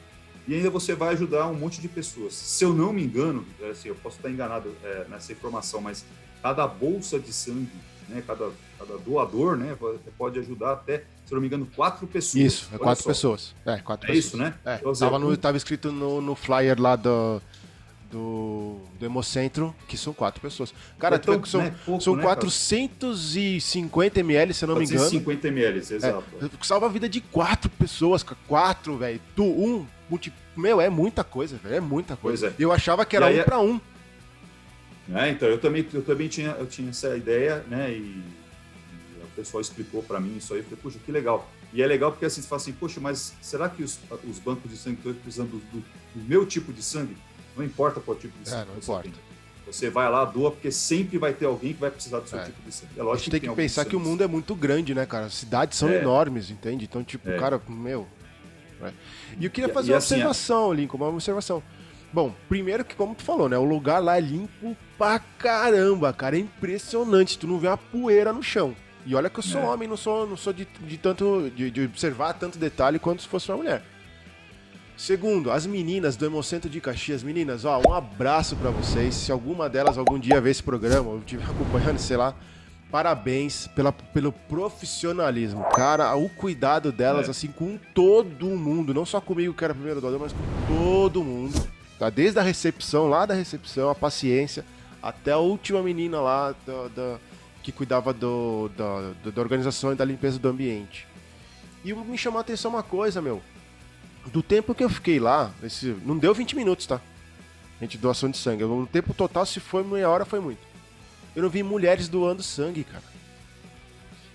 E 0.47 0.55
ainda 0.55 0.71
você 0.71 0.95
vai 0.95 1.13
ajudar 1.15 1.49
um 1.49 1.55
monte 1.55 1.81
de 1.81 1.89
pessoas. 1.89 2.35
Se 2.35 2.65
eu 2.65 2.73
não 2.73 2.93
me 2.93 3.03
engano, 3.03 3.45
é 3.61 3.71
assim, 3.71 3.89
eu 3.89 3.95
posso 3.97 4.17
estar 4.17 4.31
enganado 4.31 4.75
é, 4.83 5.07
nessa 5.09 5.33
informação, 5.33 5.81
mas 5.81 6.05
cada 6.43 6.67
bolsa 6.67 7.19
de 7.19 7.33
sangue, 7.33 7.69
né, 8.09 8.23
cada, 8.27 8.51
cada 8.79 8.97
doador, 8.99 9.57
né, 9.57 9.77
pode 10.17 10.39
ajudar 10.39 10.73
até, 10.73 10.99
se 11.27 11.33
eu 11.33 11.37
não 11.37 11.41
me 11.41 11.47
engano, 11.49 11.67
quatro 11.77 12.07
pessoas. 12.07 12.45
Isso, 12.45 12.71
é 12.73 12.79
quatro 12.79 13.03
só. 13.03 13.11
pessoas. 13.11 13.55
É, 13.67 13.79
quatro 13.79 14.07
é 14.07 14.15
pessoas. 14.15 14.25
isso, 14.25 14.37
né? 14.37 14.55
É, 14.65 14.77
então, 14.77 14.93
tava, 14.93 15.19
no, 15.19 15.37
tava 15.37 15.57
escrito 15.57 15.93
no, 15.93 16.21
no 16.21 16.35
flyer 16.35 16.81
lá 16.81 16.97
do, 16.97 17.41
do, 18.11 18.77
do 18.99 19.07
Hemocentro, 19.07 19.75
que 19.87 19.97
são 19.97 20.13
quatro 20.13 20.41
pessoas. 20.41 20.75
Cara, 20.99 21.17
então, 21.17 21.45
são, 21.45 21.63
né? 21.63 21.75
Pouco, 21.87 22.03
são 22.03 22.17
né, 22.17 22.23
450 22.23 24.21
ml, 24.21 24.53
se 24.53 24.65
eu 24.65 24.69
não 24.69 24.77
me 24.77 24.85
engano. 24.85 25.01
450 25.01 25.49
ml, 25.49 25.79
exato. 25.79 26.25
É, 26.43 26.49
salva 26.63 26.87
a 26.87 26.89
vida 26.89 27.09
de 27.09 27.21
quatro 27.21 27.71
pessoas, 27.71 28.25
quatro, 28.49 28.97
velho. 28.97 29.21
Tu, 29.37 29.45
um, 29.45 29.87
multi... 30.09 30.33
meu, 30.57 30.81
é 30.81 30.91
muita 30.91 31.23
coisa, 31.23 31.57
velho, 31.57 31.77
é 31.77 31.81
muita 31.81 32.17
coisa. 32.17 32.49
É. 32.49 32.55
Eu 32.59 32.73
achava 32.73 33.05
que 33.07 33.15
era 33.17 33.27
aí, 33.27 33.41
um 33.41 33.45
para 33.45 33.61
um. 33.61 33.81
É, 35.15 35.31
então, 35.31 35.49
eu 35.49 35.59
também, 35.59 35.87
eu 35.93 36.03
também 36.03 36.29
tinha, 36.29 36.51
eu 36.51 36.67
tinha 36.67 36.91
essa 36.91 37.17
ideia, 37.17 37.65
né, 37.69 37.91
e, 37.93 37.97
e 37.97 38.25
o 39.23 39.29
pessoal 39.37 39.61
explicou 39.61 40.03
para 40.03 40.21
mim 40.21 40.37
isso 40.37 40.53
aí, 40.53 40.61
eu 40.61 40.65
falei, 40.65 40.79
puxa, 40.83 40.99
que 41.05 41.13
legal. 41.13 41.49
E 41.73 41.83
é 41.83 41.87
legal 41.87 42.11
porque 42.11 42.25
assim, 42.25 42.43
você 42.43 42.49
fala 42.49 42.61
assim, 42.61 42.73
poxa, 42.73 43.01
mas 43.01 43.33
será 43.41 43.69
que 43.69 43.83
os, 43.83 44.01
os 44.29 44.39
bancos 44.41 44.71
de 44.71 44.77
sangue 44.77 44.99
estão 44.99 45.15
precisando 45.15 45.51
do, 45.51 45.59
do, 45.59 45.85
do 46.15 46.29
meu 46.29 46.45
tipo 46.45 46.73
de 46.73 46.83
sangue? 46.83 47.17
Não 47.61 47.67
importa 47.67 48.01
qual 48.01 48.17
tipo 48.17 48.37
de 48.43 48.49
sangue. 48.49 48.63
É, 48.63 48.67
não 48.67 48.79
importa. 48.79 49.03
Tem. 49.03 49.13
Você 49.67 49.89
vai 49.89 50.11
lá, 50.11 50.25
doa, 50.25 50.51
porque 50.51 50.73
sempre 50.73 51.17
vai 51.17 51.33
ter 51.33 51.47
alguém 51.47 51.73
que 51.73 51.81
vai 51.81 51.91
precisar 51.91 52.21
do 52.21 52.29
seu 52.29 52.41
é. 52.41 52.45
tipo 52.45 52.61
de 52.63 52.75
sangue. 52.75 52.93
É 52.97 53.03
lógico 53.03 53.15
a 53.15 53.19
gente 53.19 53.31
tem 53.31 53.41
que, 53.41 53.49
que 53.49 53.55
pensar 53.55 53.85
que 53.85 53.95
o 53.95 54.01
mundo 54.01 54.25
é 54.25 54.27
muito 54.27 54.55
grande, 54.55 54.95
né, 54.95 55.07
cara? 55.07 55.27
As 55.27 55.35
cidades 55.35 55.79
são 55.79 55.89
é. 55.89 56.01
enormes, 56.01 56.51
entende? 56.51 56.85
Então, 56.85 57.05
tipo, 57.05 57.31
é. 57.31 57.39
cara, 57.39 57.61
meu. 57.69 58.09
Né? 58.81 58.93
E 59.39 59.45
eu 59.45 59.51
queria 59.51 59.73
fazer 59.73 59.91
e, 59.91 59.93
uma 59.93 59.99
assim, 59.99 60.15
observação, 60.15 60.73
Lincoln, 60.73 60.97
uma 60.97 61.09
observação. 61.09 61.63
Bom, 62.13 62.35
primeiro 62.49 62.85
que, 62.85 62.97
como 62.97 63.15
tu 63.15 63.23
falou, 63.23 63.49
né? 63.49 63.57
O 63.57 63.65
lugar 63.65 64.01
lá 64.01 64.17
é 64.17 64.21
limpo 64.21 64.77
pra 64.99 65.21
caramba, 65.39 66.13
cara. 66.13 66.37
É 66.37 66.41
impressionante. 66.41 67.39
Tu 67.39 67.47
não 67.47 67.59
vê 67.59 67.69
uma 67.69 67.77
poeira 67.77 68.33
no 68.33 68.43
chão. 68.43 68.75
E 69.07 69.15
olha 69.15 69.31
que 69.31 69.39
eu 69.39 69.43
sou 69.43 69.61
é. 69.61 69.65
homem, 69.65 69.89
não 69.89 69.97
sou, 69.97 70.27
não 70.27 70.37
sou 70.37 70.53
de, 70.53 70.67
de 70.81 70.99
tanto 70.99 71.51
de, 71.55 71.71
de, 71.71 71.85
observar 71.85 72.35
tanto 72.35 72.59
detalhe 72.59 72.99
quanto 72.99 73.23
se 73.23 73.29
fosse 73.29 73.51
uma 73.51 73.59
mulher. 73.59 73.83
Segundo, 75.01 75.51
as 75.51 75.65
meninas 75.65 76.15
do 76.15 76.27
Hemocentro 76.27 76.69
de 76.69 76.79
Caxias. 76.79 77.23
Meninas, 77.23 77.65
ó, 77.65 77.81
um 77.89 77.95
abraço 77.95 78.55
para 78.55 78.69
vocês. 78.69 79.15
Se 79.15 79.33
alguma 79.33 79.67
delas 79.67 79.97
algum 79.97 80.19
dia 80.19 80.39
ver 80.43 80.51
esse 80.51 80.63
programa, 80.63 81.09
ou 81.09 81.19
estiver 81.21 81.43
acompanhando, 81.49 81.99
sei 81.99 82.19
lá, 82.19 82.35
parabéns 82.91 83.67
pela, 83.69 83.93
pelo 83.93 84.31
profissionalismo. 84.31 85.65
Cara, 85.75 86.15
o 86.17 86.29
cuidado 86.29 86.93
delas, 86.93 87.29
é. 87.29 87.31
assim, 87.31 87.49
com 87.49 87.79
todo 87.95 88.45
mundo. 88.45 88.93
Não 88.93 89.07
só 89.07 89.23
comigo, 89.23 89.55
que 89.55 89.65
era 89.65 89.73
primeiro 89.73 90.03
doador, 90.03 90.21
mas 90.21 90.35
com 90.35 90.67
todo 90.69 91.25
mundo. 91.25 91.59
Tá? 91.99 92.11
Desde 92.11 92.39
a 92.39 92.43
recepção, 92.43 93.09
lá 93.09 93.25
da 93.25 93.33
recepção, 93.33 93.89
a 93.89 93.95
paciência, 93.95 94.67
até 95.03 95.33
a 95.33 95.39
última 95.39 95.83
menina 95.83 96.21
lá 96.21 96.55
da, 96.67 96.89
da 96.89 97.19
que 97.63 97.73
cuidava 97.73 98.13
do, 98.13 98.71
da, 98.77 99.31
da 99.31 99.41
organização 99.41 99.95
e 99.95 99.97
da 99.97 100.05
limpeza 100.05 100.39
do 100.39 100.47
ambiente. 100.47 101.09
E 101.83 101.95
me 101.95 102.19
chamou 102.19 102.37
a 102.37 102.43
atenção 102.43 102.71
uma 102.71 102.83
coisa, 102.83 103.23
meu 103.23 103.41
do 104.27 104.43
tempo 104.43 104.75
que 104.75 104.85
eu 104.85 104.91
fiquei 104.91 105.19
lá, 105.19 105.53
esse, 105.63 105.97
não 106.05 106.19
deu 106.19 106.35
20 106.35 106.55
minutos, 106.57 106.87
tá? 106.87 107.01
Gente, 107.81 107.97
doação 107.97 108.31
de 108.31 108.37
sangue. 108.37 108.63
O 108.65 108.87
tempo 108.87 109.15
total, 109.15 109.47
se 109.47 109.59
foi 109.59 109.83
meia 109.83 110.09
hora, 110.09 110.25
foi 110.25 110.41
muito. 110.41 110.61
Eu 111.35 111.43
não 111.43 111.49
vi 111.49 111.63
mulheres 111.63 112.09
doando 112.09 112.43
sangue, 112.43 112.85
cara. 112.85 113.05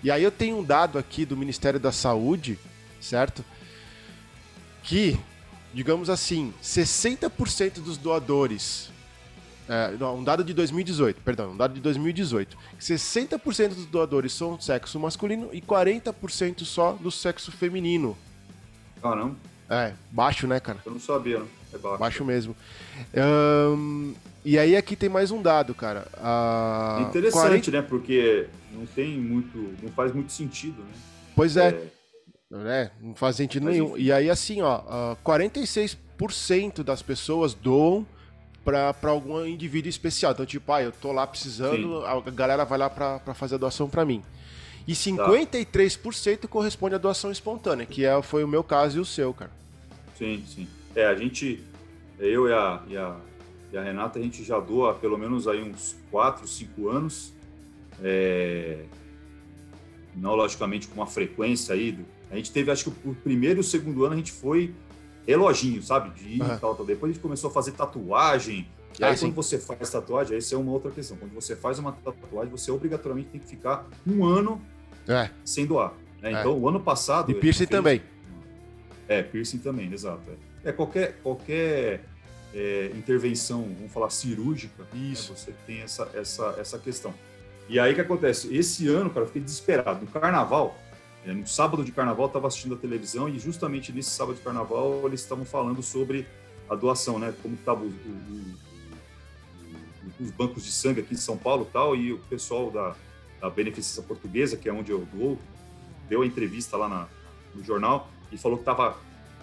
E 0.02 0.10
aí 0.10 0.22
eu 0.22 0.30
tenho 0.32 0.58
um 0.58 0.64
dado 0.64 0.98
aqui 0.98 1.24
do 1.24 1.36
Ministério 1.36 1.78
da 1.78 1.92
Saúde, 1.92 2.58
certo? 3.00 3.44
Que, 4.82 5.18
digamos 5.72 6.10
assim, 6.10 6.52
60% 6.62 7.80
dos 7.80 7.96
doadores 7.96 8.90
É, 9.68 9.90
um 10.04 10.22
dado 10.22 10.44
de 10.44 10.54
2018, 10.54 11.20
perdão, 11.22 11.50
um 11.50 11.56
dado 11.56 11.74
de 11.74 11.80
2018. 11.80 12.56
60% 12.80 13.74
dos 13.74 13.86
doadores 13.86 14.32
são 14.32 14.56
do 14.56 14.62
sexo 14.62 14.98
masculino 15.00 15.50
e 15.52 15.60
40% 15.60 16.64
só 16.64 16.92
do 16.92 17.10
sexo 17.10 17.50
feminino. 17.50 18.16
Caramba. 19.02 19.36
É, 19.68 19.92
baixo, 20.10 20.46
né, 20.46 20.60
cara? 20.60 20.78
Eu 20.84 20.92
não 20.92 21.00
sabia, 21.00 21.38
não. 21.38 21.48
É 21.72 21.78
baixo. 21.78 21.98
Baixo 21.98 22.24
mesmo. 22.24 22.56
Um, 23.14 24.14
e 24.44 24.58
aí 24.58 24.76
aqui 24.76 24.94
tem 24.94 25.08
mais 25.08 25.30
um 25.30 25.42
dado, 25.42 25.74
cara. 25.74 26.06
Uh, 26.16 27.02
Interessante, 27.08 27.70
40... 27.70 27.70
né? 27.72 27.82
Porque 27.82 28.46
não 28.72 28.86
tem 28.86 29.18
muito. 29.18 29.74
não 29.82 29.90
faz 29.90 30.12
muito 30.12 30.32
sentido, 30.32 30.82
né? 30.82 30.92
Pois 31.34 31.56
é. 31.56 31.68
é... 31.68 31.96
Né? 32.48 32.90
Não 33.00 33.14
faz 33.14 33.36
sentido 33.36 33.64
Mas 33.64 33.74
nenhum. 33.74 33.90
Enfim. 33.90 34.02
E 34.02 34.12
aí, 34.12 34.30
assim, 34.30 34.62
ó, 34.62 34.78
uh, 34.78 35.16
46% 35.24 36.84
das 36.84 37.02
pessoas 37.02 37.54
doam 37.54 38.06
para 38.64 39.10
algum 39.10 39.44
indivíduo 39.44 39.88
especial. 39.88 40.32
Então, 40.32 40.46
tipo, 40.46 40.72
ah, 40.72 40.82
eu 40.82 40.92
tô 40.92 41.12
lá 41.12 41.26
precisando, 41.26 42.00
Sim. 42.00 42.06
a 42.06 42.30
galera 42.30 42.64
vai 42.64 42.78
lá 42.78 42.90
para 42.90 43.34
fazer 43.34 43.56
a 43.56 43.58
doação 43.58 43.88
para 43.88 44.04
mim. 44.04 44.22
E 44.86 44.92
53% 44.92 46.38
tá. 46.38 46.48
corresponde 46.48 46.94
à 46.94 46.98
doação 46.98 47.30
espontânea, 47.30 47.84
que 47.84 48.04
é, 48.04 48.22
foi 48.22 48.44
o 48.44 48.48
meu 48.48 48.62
caso 48.62 48.98
e 48.98 49.00
o 49.00 49.04
seu, 49.04 49.34
cara. 49.34 49.50
Sim, 50.16 50.42
sim. 50.46 50.68
É, 50.94 51.06
a 51.06 51.14
gente, 51.14 51.62
eu 52.18 52.48
e 52.48 52.52
a, 52.52 52.82
e 52.88 52.96
a, 52.96 53.16
e 53.72 53.76
a 53.76 53.82
Renata, 53.82 54.18
a 54.18 54.22
gente 54.22 54.44
já 54.44 54.60
doa 54.60 54.94
pelo 54.94 55.18
menos 55.18 55.48
aí 55.48 55.62
uns 55.62 55.96
4, 56.10 56.46
5 56.46 56.88
anos. 56.88 57.34
É, 58.02 58.84
não, 60.14 60.34
logicamente, 60.34 60.86
com 60.86 60.94
uma 60.94 61.06
frequência 61.06 61.74
aí. 61.74 61.98
A 62.30 62.36
gente 62.36 62.52
teve, 62.52 62.70
acho 62.70 62.90
que 62.90 63.08
o 63.08 63.14
primeiro 63.14 63.58
e 63.58 63.60
o 63.60 63.64
segundo 63.64 64.04
ano 64.04 64.14
a 64.14 64.16
gente 64.16 64.32
foi 64.32 64.72
reloginho, 65.26 65.82
sabe? 65.82 66.10
De 66.10 66.36
ir 66.36 66.42
uhum. 66.42 66.54
e 66.54 66.58
tal, 66.58 66.74
tal. 66.74 66.86
Depois 66.86 67.10
a 67.10 67.12
gente 67.12 67.22
começou 67.22 67.50
a 67.50 67.52
fazer 67.52 67.72
tatuagem. 67.72 68.68
E 68.98 69.04
ah, 69.04 69.08
aí, 69.08 69.16
sim. 69.16 69.26
quando 69.26 69.34
você 69.34 69.58
faz 69.58 69.90
tatuagem, 69.90 70.36
essa 70.38 70.54
é 70.54 70.58
uma 70.58 70.72
outra 70.72 70.90
questão. 70.90 71.16
Quando 71.16 71.34
você 71.34 71.54
faz 71.54 71.78
uma 71.78 71.92
tatuagem, 71.92 72.50
você 72.50 72.70
obrigatoriamente 72.70 73.30
tem 73.30 73.40
que 73.40 73.46
ficar 73.46 73.86
um 74.06 74.24
ano 74.24 74.62
é. 75.08 75.30
sem 75.44 75.66
doar. 75.66 75.92
Né? 76.20 76.32
É. 76.32 76.40
Então, 76.40 76.58
o 76.58 76.68
ano 76.68 76.80
passado. 76.80 77.30
E 77.30 77.34
piercing 77.34 77.66
fez... 77.66 77.70
também. 77.70 78.02
É, 79.08 79.22
piercing 79.22 79.58
também, 79.58 79.92
exato. 79.92 80.22
É, 80.64 80.70
é 80.70 80.72
qualquer, 80.72 81.18
qualquer 81.22 82.04
é, 82.54 82.90
intervenção, 82.94 83.62
vamos 83.62 83.92
falar 83.92 84.10
cirúrgica, 84.10 84.82
né, 84.82 85.12
Isso. 85.12 85.32
Né? 85.32 85.38
você 85.38 85.54
tem 85.66 85.80
essa, 85.82 86.10
essa, 86.14 86.56
essa 86.58 86.78
questão. 86.78 87.14
E 87.68 87.78
aí 87.78 87.92
o 87.92 87.94
que 87.94 88.00
acontece? 88.00 88.54
Esse 88.54 88.88
ano, 88.88 89.10
cara, 89.10 89.22
eu 89.22 89.26
fiquei 89.26 89.42
desesperado. 89.42 90.00
No 90.00 90.06
carnaval, 90.06 90.76
é, 91.26 91.32
no 91.32 91.46
sábado 91.46 91.84
de 91.84 91.92
carnaval, 91.92 92.24
eu 92.24 92.28
estava 92.28 92.46
assistindo 92.46 92.74
a 92.74 92.78
televisão 92.78 93.28
e 93.28 93.38
justamente 93.38 93.92
nesse 93.92 94.10
sábado 94.10 94.36
de 94.36 94.42
carnaval 94.42 95.02
eles 95.06 95.20
estavam 95.20 95.44
falando 95.44 95.82
sobre 95.82 96.26
a 96.68 96.74
doação, 96.74 97.18
né? 97.18 97.34
Como 97.42 97.54
estavam 97.54 97.92
os 100.20 100.30
bancos 100.30 100.64
de 100.64 100.70
sangue 100.70 101.00
aqui 101.00 101.14
em 101.14 101.18
São 101.18 101.36
Paulo 101.36 101.68
tal, 101.70 101.94
e 101.94 102.12
o 102.12 102.18
pessoal 102.18 102.70
da, 102.70 102.96
da 103.40 103.50
Beneficência 103.50 104.02
Portuguesa, 104.02 104.56
que 104.56 104.68
é 104.68 104.72
onde 104.72 104.90
eu 104.90 105.06
dou, 105.12 105.38
deu 106.08 106.22
a 106.22 106.26
entrevista 106.26 106.76
lá 106.76 106.88
na, 106.88 107.08
no 107.54 107.62
jornal 107.62 108.10
e 108.30 108.36
falou 108.36 108.58
que 108.58 108.62
estava 108.62 108.96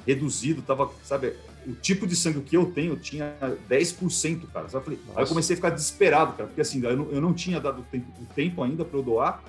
reduzido, 0.05 0.59
estava, 0.59 0.91
sabe, 1.03 1.33
o 1.65 1.73
tipo 1.73 2.05
de 2.05 2.15
sangue 2.15 2.41
que 2.41 2.57
eu 2.57 2.65
tenho 2.71 2.95
tinha 2.97 3.35
10%, 3.69 4.47
cara. 4.51 4.67
Sabe? 4.67 4.75
Eu 4.75 4.81
falei, 4.81 4.99
aí 5.15 5.23
eu 5.23 5.27
comecei 5.27 5.53
a 5.53 5.57
ficar 5.57 5.69
desesperado, 5.69 6.33
cara, 6.33 6.47
porque 6.47 6.61
assim, 6.61 6.83
eu 6.83 6.97
não, 6.97 7.11
eu 7.11 7.21
não 7.21 7.33
tinha 7.33 7.59
dado 7.59 7.85
tempo, 7.89 8.07
o 8.21 8.25
tempo 8.33 8.63
ainda 8.63 8.83
para 8.83 8.97
eu 8.97 9.03
doar, 9.03 9.43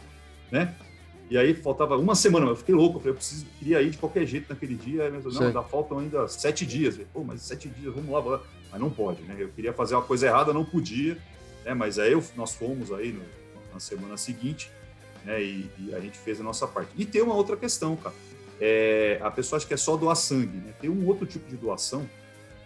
né? 0.50 0.74
E 1.30 1.38
aí 1.38 1.54
faltava 1.54 1.96
uma 1.96 2.14
semana, 2.14 2.46
eu 2.46 2.56
fiquei 2.56 2.74
louco, 2.74 2.96
eu 2.96 3.00
falei, 3.00 3.12
eu 3.12 3.16
preciso, 3.16 3.46
queria 3.58 3.80
ir 3.80 3.90
de 3.90 3.98
qualquer 3.98 4.26
jeito 4.26 4.46
naquele 4.48 4.74
dia, 4.74 5.10
mas 5.10 5.34
não, 5.34 5.46
ainda 5.46 5.62
faltam 5.62 5.98
ainda 5.98 6.28
sete 6.28 6.66
dias. 6.66 6.94
Falei, 6.94 7.08
Pô, 7.12 7.24
mas 7.24 7.42
sete 7.42 7.68
dias, 7.68 7.92
vamos 7.94 8.10
lá, 8.10 8.20
vamos 8.20 8.40
lá. 8.40 8.46
Mas 8.70 8.80
não 8.80 8.90
pode, 8.90 9.22
né? 9.22 9.34
Eu 9.38 9.48
queria 9.48 9.72
fazer 9.72 9.94
uma 9.94 10.02
coisa 10.02 10.26
errada, 10.26 10.52
não 10.52 10.64
podia, 10.64 11.16
né? 11.64 11.74
Mas 11.74 11.98
aí 11.98 12.12
eu, 12.12 12.22
nós 12.36 12.54
fomos 12.54 12.92
aí 12.92 13.12
no, 13.12 13.22
na 13.74 13.80
semana 13.80 14.16
seguinte, 14.16 14.70
né? 15.24 15.42
E, 15.42 15.70
e, 15.78 15.94
a 15.94 16.00
gente 16.00 16.16
fez 16.16 16.40
a 16.40 16.44
nossa 16.44 16.66
parte. 16.66 16.90
E 16.96 17.04
tem 17.04 17.20
uma 17.20 17.34
outra 17.34 17.56
questão, 17.56 17.96
cara. 17.96 18.14
É, 18.60 19.18
a 19.20 19.30
pessoa 19.30 19.56
acha 19.56 19.66
que 19.66 19.74
é 19.74 19.76
só 19.76 19.96
doar 19.96 20.14
sangue, 20.14 20.56
né? 20.58 20.72
Tem 20.80 20.88
um 20.88 21.06
outro 21.06 21.26
tipo 21.26 21.48
de 21.50 21.56
doação, 21.56 22.08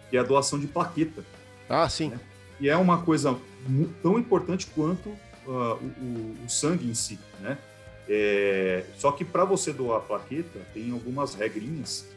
que 0.09 0.15
é 0.15 0.19
a 0.19 0.23
doação 0.23 0.59
de 0.59 0.67
plaqueta. 0.67 1.25
Ah, 1.67 1.89
sim. 1.89 2.09
Né? 2.09 2.19
E 2.59 2.69
é 2.69 2.77
uma 2.77 3.01
coisa 3.01 3.37
tão 4.01 4.19
importante 4.19 4.67
quanto 4.67 5.09
uh, 5.09 5.75
o, 5.81 6.37
o, 6.45 6.49
sangue 6.49 6.87
em 6.87 6.93
si, 6.93 7.19
né? 7.39 7.57
É, 8.07 8.85
só 8.97 9.11
que 9.11 9.23
para 9.23 9.45
você 9.45 9.71
doar 9.71 9.97
a 9.97 10.01
plaqueta, 10.01 10.59
tem 10.73 10.91
algumas 10.91 11.35
regrinhas 11.35 12.07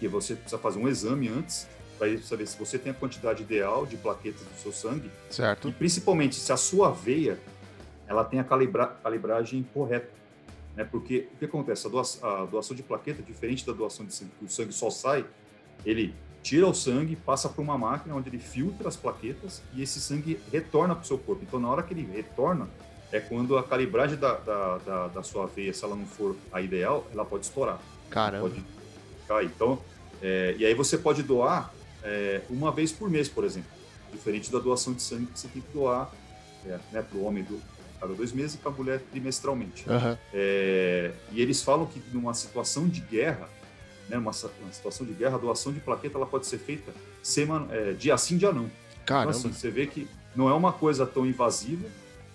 que 0.00 0.08
você 0.08 0.34
precisa 0.34 0.58
fazer 0.58 0.80
um 0.80 0.88
exame 0.88 1.28
antes 1.28 1.68
para 1.96 2.18
saber 2.18 2.46
se 2.46 2.58
você 2.58 2.76
tem 2.76 2.90
a 2.90 2.94
quantidade 2.94 3.42
ideal 3.44 3.86
de 3.86 3.96
plaquetas 3.96 4.42
no 4.42 4.58
seu 4.60 4.72
sangue. 4.72 5.08
Certo. 5.30 5.68
E 5.68 5.72
principalmente 5.72 6.34
se 6.34 6.52
a 6.52 6.56
sua 6.56 6.90
veia 6.90 7.38
ela 8.06 8.24
tem 8.24 8.40
a 8.40 8.44
calibra, 8.44 8.86
calibragem 8.86 9.62
correta. 9.74 10.10
Né? 10.76 10.84
Porque 10.84 11.28
o 11.34 11.38
que 11.38 11.44
acontece? 11.44 11.86
A 11.86 11.90
doação, 11.90 12.28
a 12.28 12.44
doação 12.44 12.76
de 12.76 12.82
plaqueta, 12.82 13.22
diferente 13.22 13.66
da 13.66 13.72
doação 13.72 14.04
de 14.04 14.14
sangue, 14.14 14.32
que 14.38 14.44
o 14.44 14.48
sangue 14.48 14.72
só 14.72 14.90
sai, 14.90 15.24
ele 15.84 16.14
tira 16.42 16.66
o 16.66 16.74
sangue, 16.74 17.14
passa 17.14 17.48
por 17.48 17.62
uma 17.62 17.78
máquina 17.78 18.14
onde 18.14 18.28
ele 18.28 18.38
filtra 18.38 18.88
as 18.88 18.96
plaquetas 18.96 19.62
e 19.74 19.82
esse 19.82 20.00
sangue 20.00 20.40
retorna 20.50 20.94
para 20.94 21.04
o 21.04 21.06
seu 21.06 21.18
corpo. 21.18 21.42
Então, 21.42 21.60
na 21.60 21.68
hora 21.68 21.82
que 21.82 21.94
ele 21.94 22.08
retorna, 22.12 22.68
é 23.12 23.20
quando 23.20 23.56
a 23.58 23.62
calibragem 23.62 24.16
da, 24.16 24.34
da, 24.34 24.78
da, 24.78 25.08
da, 25.08 25.22
sua 25.22 25.46
veia, 25.46 25.72
se 25.72 25.84
ela 25.84 25.94
não 25.94 26.06
for 26.06 26.34
a 26.50 26.60
ideal, 26.60 27.06
ela 27.12 27.24
pode 27.24 27.44
estourar. 27.44 27.78
Caramba. 28.10 28.48
Pode 28.48 28.64
cair. 29.28 29.46
Então, 29.46 29.78
é, 30.20 30.56
e 30.58 30.64
aí 30.64 30.74
você 30.74 30.96
pode 30.96 31.22
doar 31.22 31.72
é, 32.02 32.40
uma 32.48 32.72
vez 32.72 32.90
por 32.90 33.10
mês, 33.10 33.28
por 33.28 33.44
exemplo. 33.44 33.70
Diferente 34.10 34.50
da 34.50 34.58
doação 34.58 34.94
de 34.94 35.02
sangue 35.02 35.26
que 35.26 35.38
você 35.38 35.48
tem 35.48 35.62
que 35.62 35.72
doar 35.72 36.10
é, 36.66 36.78
né, 36.90 37.02
para 37.02 37.18
o 37.18 37.24
homem 37.24 37.44
do, 37.44 37.60
cada 38.02 38.14
dois 38.14 38.32
meses 38.32 38.54
e 38.54 38.58
para 38.58 38.72
a 38.72 38.74
mulher 38.74 39.00
trimestralmente. 39.12 39.88
Uhum. 39.88 40.16
e 41.32 41.40
eles 41.40 41.62
falam 41.62 41.86
que 41.86 42.02
numa 42.12 42.34
situação 42.34 42.88
de 42.88 43.00
guerra, 43.00 43.48
né, 44.08 44.16
numa, 44.16 44.32
numa, 44.60 44.72
situação 44.72 45.06
de 45.06 45.12
guerra, 45.12 45.36
a 45.36 45.38
doação 45.38 45.72
de 45.72 45.78
plaqueta 45.78 46.18
ela 46.18 46.26
pode 46.26 46.46
ser 46.46 46.58
feita 46.58 46.92
semana, 47.22 47.72
é, 47.72 47.92
dia 47.92 48.18
sim, 48.18 48.36
dia 48.36 48.52
não. 48.52 48.68
Caramba. 49.06 49.30
Então, 49.30 49.50
assim, 49.50 49.52
você 49.52 49.70
vê 49.70 49.86
que 49.86 50.08
não 50.34 50.48
é 50.48 50.52
uma 50.52 50.72
coisa 50.72 51.06
tão 51.06 51.24
invasiva, 51.24 51.86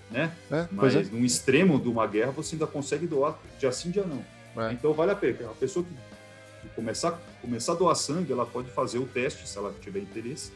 né? 0.09 0.31
É, 0.49 0.67
Mas 0.71 0.95
é. 0.95 1.03
no 1.03 1.25
extremo 1.25 1.77
de 1.77 1.89
uma 1.89 2.07
guerra 2.07 2.31
você 2.31 2.55
ainda 2.55 2.65
consegue 2.65 3.05
doar 3.05 3.37
dia 3.59 3.71
sim, 3.73 3.91
dia 3.91 4.05
não. 4.05 4.23
É. 4.63 4.71
Então 4.71 4.93
vale 4.93 5.11
a 5.11 5.15
pena. 5.15 5.49
A 5.49 5.53
pessoa 5.53 5.85
que, 5.85 6.69
começar, 6.69 7.19
começar 7.41 7.73
a 7.73 7.75
doar 7.75 7.95
sangue, 7.95 8.31
ela 8.31 8.45
pode 8.45 8.69
fazer 8.71 8.99
o 8.99 9.05
teste 9.05 9.47
se 9.47 9.57
ela 9.57 9.73
tiver 9.81 9.99
interesse. 9.99 10.53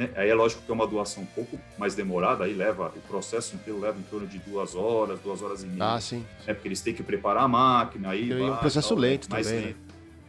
Né? 0.00 0.08
Aí 0.16 0.30
é 0.30 0.34
lógico 0.34 0.62
que 0.62 0.70
é 0.70 0.74
uma 0.74 0.86
doação 0.86 1.24
um 1.24 1.26
pouco 1.26 1.60
mais 1.76 1.94
demorada, 1.94 2.44
aí 2.44 2.54
leva, 2.54 2.90
o 2.96 3.00
processo 3.00 3.54
inteiro 3.54 3.78
leva 3.78 3.98
em 3.98 4.02
torno 4.04 4.26
de 4.26 4.38
duas 4.38 4.74
horas, 4.74 5.20
duas 5.20 5.42
horas 5.42 5.62
e 5.62 5.66
meia. 5.66 5.94
Ah, 5.96 6.00
sim. 6.00 6.24
É 6.46 6.54
porque 6.54 6.68
eles 6.68 6.80
têm 6.80 6.94
que 6.94 7.02
preparar 7.02 7.44
a 7.44 7.48
máquina, 7.48 8.08
aí. 8.08 8.30
E 8.30 8.42
um 8.42 8.56
processo 8.56 8.88
tal, 8.88 8.98
lento 8.98 9.30
mais 9.30 9.46
também. 9.46 9.66
Lento, 9.66 9.76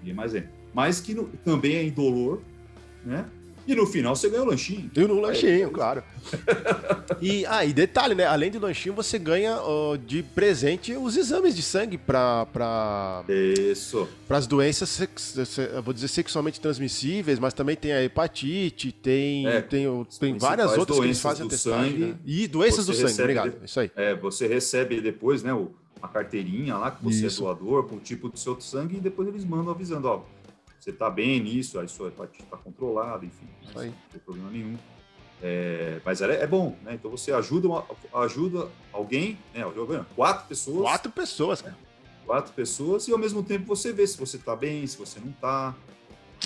né? 0.04 0.14
Mais 0.14 0.34
lento. 0.34 0.50
Mas 0.74 1.00
que 1.00 1.14
no, 1.14 1.30
também 1.46 1.78
é 1.78 1.86
indolor, 1.86 2.42
né? 3.06 3.26
E 3.68 3.76
no 3.76 3.86
final 3.86 4.16
você 4.16 4.30
ganha 4.30 4.44
o 4.44 4.46
lanchinho. 4.46 4.90
E 4.96 5.00
no 5.02 5.20
lanchinho, 5.20 5.68
é, 5.68 5.70
claro. 5.70 6.04
e, 7.22 7.46
ah, 7.46 7.66
e 7.66 7.74
detalhe, 7.74 8.16
né? 8.16 8.26
Além 8.26 8.52
do 8.52 8.60
lanchinho, 8.60 8.96
você 8.96 9.20
ganha 9.20 9.58
de 10.06 10.24
presente 10.24 10.94
os 10.94 11.16
exames 11.16 11.56
de 11.56 11.62
sangue 11.62 11.98
para 11.98 12.46
pra... 12.48 13.24
Isso. 13.28 14.08
Para 14.28 14.38
as 14.38 14.48
doenças, 14.48 15.00
vou 15.84 15.94
dizer, 15.94 16.08
sexualmente 16.08 16.60
transmissíveis, 16.60 17.40
mas 17.40 17.54
também 17.54 17.76
tem 17.76 17.92
a 17.94 18.04
hepatite, 18.04 18.92
tem, 18.92 19.48
é, 19.48 19.62
tem, 19.62 19.86
tem 20.20 20.38
várias 20.38 20.78
outras 20.78 21.00
que 21.00 21.06
eles 21.06 21.22
fazem 21.22 21.46
a 21.46 21.50
testagem. 21.50 21.92
Sangue, 21.92 22.06
né? 22.06 22.16
E 22.26 22.48
doenças 22.48 22.86
do 22.86 22.94
sangue, 22.94 23.22
obrigado. 23.22 23.54
Isso 23.64 23.80
aí. 23.80 23.92
É, 23.96 24.16
você 24.16 24.48
recebe 24.48 25.02
depois, 25.02 25.44
né, 25.44 25.52
a 26.02 26.08
carteirinha 26.08 26.78
lá 26.78 26.92
que 26.92 27.04
você 27.04 27.28
Isso. 27.28 27.42
é 27.42 27.46
doador, 27.46 27.84
com 27.84 27.98
o 27.98 28.00
tipo 28.00 28.28
do 28.28 28.38
seu 28.38 28.60
sangue, 28.60 28.98
e 28.98 29.00
depois 29.00 29.28
eles 29.28 29.46
mandam 29.46 29.72
avisando, 29.72 30.08
ó 30.08 30.22
você 30.82 30.90
está 30.90 31.12
bem 31.12 31.40
nisso, 31.40 31.80
a 31.80 31.88
sua 31.88 32.08
hepatite 32.08 32.44
está 32.44 32.58
controlada, 32.58 33.24
enfim, 33.24 33.48
não 33.64 33.82
tem 33.84 33.94
problema 34.26 34.50
nenhum. 34.50 34.78
É, 35.44 36.02
mas 36.04 36.22
é, 36.22 36.42
é, 36.42 36.48
bom, 36.48 36.76
né? 36.84 36.96
Então 36.96 37.10
você 37.10 37.32
ajuda, 37.32 37.68
uma, 37.68 37.86
ajuda 38.16 38.68
alguém, 38.92 39.38
né? 39.54 39.64
Quatro 40.16 40.48
pessoas. 40.48 40.82
Quatro 40.82 41.12
pessoas, 41.12 41.62
cara. 41.62 41.78
Quatro 42.26 42.54
pessoas 42.54 43.08
e 43.08 43.12
ao 43.12 43.18
mesmo 43.18 43.44
tempo 43.44 43.66
você 43.66 43.94
vê 43.94 44.06
se 44.08 44.18
você 44.18 44.38
está 44.38 44.56
bem, 44.56 44.86
se 44.88 44.98
você 44.98 45.20
não 45.20 45.30
está, 45.30 45.76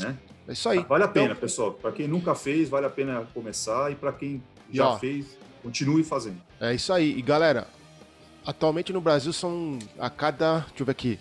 né? 0.01 0.17
É 0.47 0.51
isso 0.51 0.67
aí. 0.67 0.83
Vale 0.83 1.03
a 1.03 1.07
pena, 1.07 1.27
então, 1.27 1.37
pessoal. 1.37 1.71
Para 1.73 1.91
quem 1.91 2.07
nunca 2.07 2.35
fez, 2.35 2.69
vale 2.69 2.85
a 2.85 2.89
pena 2.89 3.27
começar 3.33 3.91
e 3.91 3.95
para 3.95 4.11
quem 4.11 4.43
já 4.69 4.89
ó, 4.89 4.99
fez, 4.99 5.37
continue 5.63 6.03
fazendo. 6.03 6.41
É 6.59 6.73
isso 6.73 6.91
aí. 6.91 7.17
E 7.17 7.21
galera, 7.21 7.67
atualmente 8.45 8.91
no 8.91 9.01
Brasil 9.01 9.33
são 9.33 9.79
a 9.97 10.09
cada, 10.09 10.59
deixa 10.59 10.83
eu 10.83 10.85
ver 10.85 10.91
aqui, 10.91 11.19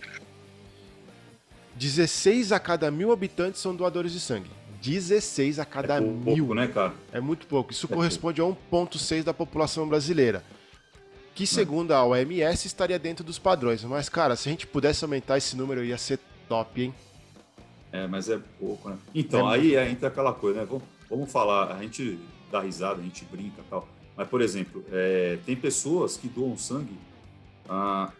16 1.76 2.52
a 2.52 2.60
cada 2.60 2.90
mil 2.90 3.12
habitantes 3.12 3.60
são 3.60 3.74
doadores 3.74 4.12
de 4.12 4.20
sangue. 4.20 4.50
16 4.82 5.58
a 5.58 5.64
cada 5.64 5.96
é 5.96 6.00
mil. 6.00 6.36
Pouco, 6.36 6.54
né, 6.54 6.66
cara? 6.68 6.92
É 7.12 7.20
muito 7.20 7.46
pouco. 7.46 7.72
Isso 7.72 7.86
é 7.90 7.94
corresponde 7.94 8.40
pouco. 8.40 8.76
a 8.76 8.86
1,6 8.86 9.22
da 9.22 9.34
população 9.34 9.88
brasileira. 9.88 10.44
Que, 11.34 11.46
segundo 11.46 11.92
a 11.92 12.04
OMS, 12.04 12.66
estaria 12.66 12.98
dentro 12.98 13.24
dos 13.24 13.38
padrões. 13.38 13.82
Mas, 13.82 14.08
cara, 14.08 14.36
se 14.36 14.48
a 14.48 14.52
gente 14.52 14.66
pudesse 14.66 15.04
aumentar 15.04 15.36
esse 15.36 15.56
número, 15.56 15.84
ia 15.84 15.98
ser 15.98 16.20
top, 16.48 16.82
hein? 16.82 16.94
É, 17.90 18.06
mas 18.06 18.28
é 18.28 18.38
pouco, 18.58 18.88
né? 18.88 18.98
Então, 19.14 19.50
é 19.50 19.54
aí 19.54 19.76
muito... 19.76 19.78
entra 19.78 20.08
aquela 20.08 20.32
coisa, 20.32 20.60
né? 20.60 20.66
Vamos, 20.66 20.84
vamos 21.08 21.32
falar, 21.32 21.72
a 21.72 21.82
gente 21.82 22.18
dá 22.52 22.60
risada, 22.60 23.00
a 23.00 23.02
gente 23.02 23.24
brinca 23.24 23.60
e 23.60 23.70
tal. 23.70 23.88
Mas, 24.16 24.28
por 24.28 24.40
exemplo, 24.40 24.84
é, 24.92 25.38
tem 25.44 25.56
pessoas 25.56 26.16
que 26.16 26.28
doam 26.28 26.56
sangue 26.56 26.96
ah, 27.68 28.12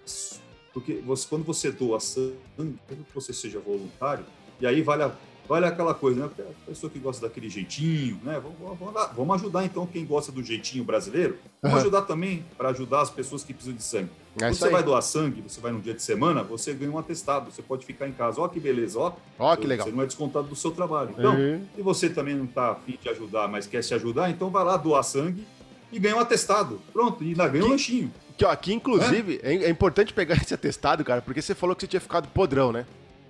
porque 0.75 0.95
você, 1.07 1.26
quando 1.28 1.45
você 1.45 1.71
doa 1.71 2.00
sangue, 2.00 2.35
mesmo 2.59 3.04
que 3.04 3.14
você 3.14 3.33
seja 3.33 3.61
voluntário, 3.61 4.26
e 4.61 4.66
aí 4.66 4.83
vale, 4.83 5.04
a, 5.04 5.12
vale 5.49 5.66
aquela 5.66 5.95
coisa, 5.95 6.26
né? 6.26 6.31
A 6.37 6.66
pessoa 6.66 6.90
que 6.90 6.99
gosta 6.99 7.26
daquele 7.26 7.49
jeitinho, 7.49 8.21
né? 8.25 8.40
Vamos, 8.40 8.76
vamos, 8.81 9.11
vamos 9.16 9.35
ajudar 9.37 9.64
então 9.64 9.87
quem 9.87 10.04
gosta 10.04 10.33
do 10.33 10.43
jeitinho 10.43 10.83
brasileiro. 10.83 11.38
Vamos 11.62 11.76
uhum. 11.76 11.83
ajudar 11.83 12.02
também 12.02 12.45
para 12.59 12.71
ajudar 12.71 13.02
as 13.02 13.11
pessoas 13.11 13.45
que 13.45 13.54
precisam 13.54 13.76
de 13.76 13.85
sangue. 13.85 14.11
É 14.37 14.40
quando 14.40 14.54
você 14.54 14.69
vai 14.69 14.83
doar 14.83 15.00
sangue, 15.00 15.40
você 15.43 15.61
vai 15.61 15.71
num 15.71 15.78
dia 15.78 15.95
de 15.95 16.02
semana, 16.02 16.43
você 16.43 16.75
ganha 16.75 16.90
um 16.90 16.99
atestado. 16.99 17.52
Você 17.52 17.62
pode 17.62 17.87
ficar 17.87 18.09
em 18.09 18.12
casa. 18.12 18.40
Ó, 18.40 18.49
que 18.49 18.59
beleza, 18.59 18.99
ó. 18.99 19.12
Ó, 19.38 19.54
que 19.54 19.69
legal. 19.69 19.87
Você 19.87 19.95
não 19.95 20.02
é 20.02 20.07
descontado 20.07 20.49
do 20.49 20.57
seu 20.57 20.73
trabalho. 20.73 21.14
Então, 21.16 21.37
uhum. 21.37 21.64
se 21.76 21.83
você 21.83 22.09
também 22.09 22.35
não 22.35 22.47
está 22.47 22.73
afim 22.73 22.99
de 23.00 23.09
ajudar, 23.09 23.47
mas 23.47 23.69
quer 23.69 23.85
se 23.85 23.95
ajudar, 23.95 24.28
então 24.28 24.50
vai 24.50 24.64
lá 24.64 24.76
doar 24.76 25.04
sangue 25.04 25.47
e 25.93 26.00
ganha 26.00 26.16
um 26.16 26.21
atestado. 26.21 26.81
Pronto, 26.93 27.23
e 27.23 27.28
ainda 27.28 27.47
ganha 27.47 27.64
um 27.64 27.69
lanchinho. 27.69 28.12
Que, 28.37 28.45
ó, 28.45 28.50
aqui, 28.50 28.73
inclusive, 28.73 29.41
é? 29.43 29.55
é? 29.55 29.71
importante 29.71 30.12
pegar 30.12 30.35
esse 30.43 30.53
atestado, 30.53 31.05
cara, 31.05 31.23
porque 31.23 31.41
você 31.41 31.55
falou 31.55 31.75
que 31.76 31.83
você 31.83 31.87
tinha 31.87 32.00
ficado 32.00 32.29
podrão, 32.29 32.73
né? 32.73 32.87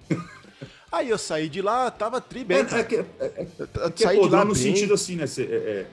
Aí 0.91 1.11
eu 1.11 1.19
saí 1.19 1.49
de 1.49 1.61
lá, 1.61 1.91
tava 1.91 2.21
tri 2.21 2.45
bem. 2.45 2.59
É, 2.59 2.61
é, 2.61 2.85
que, 2.85 2.97
é, 2.97 3.05
é, 3.19 3.47
é 3.87 3.91
que 3.91 4.05
é 4.07 4.15
podrão 4.15 4.45
no 4.45 4.55
bem. 4.55 4.63
sentido 4.63 4.95
assim, 4.95 5.17
né? 5.17 5.27
Você, 5.27 5.43
é, 5.43 5.47
é, 5.47 5.87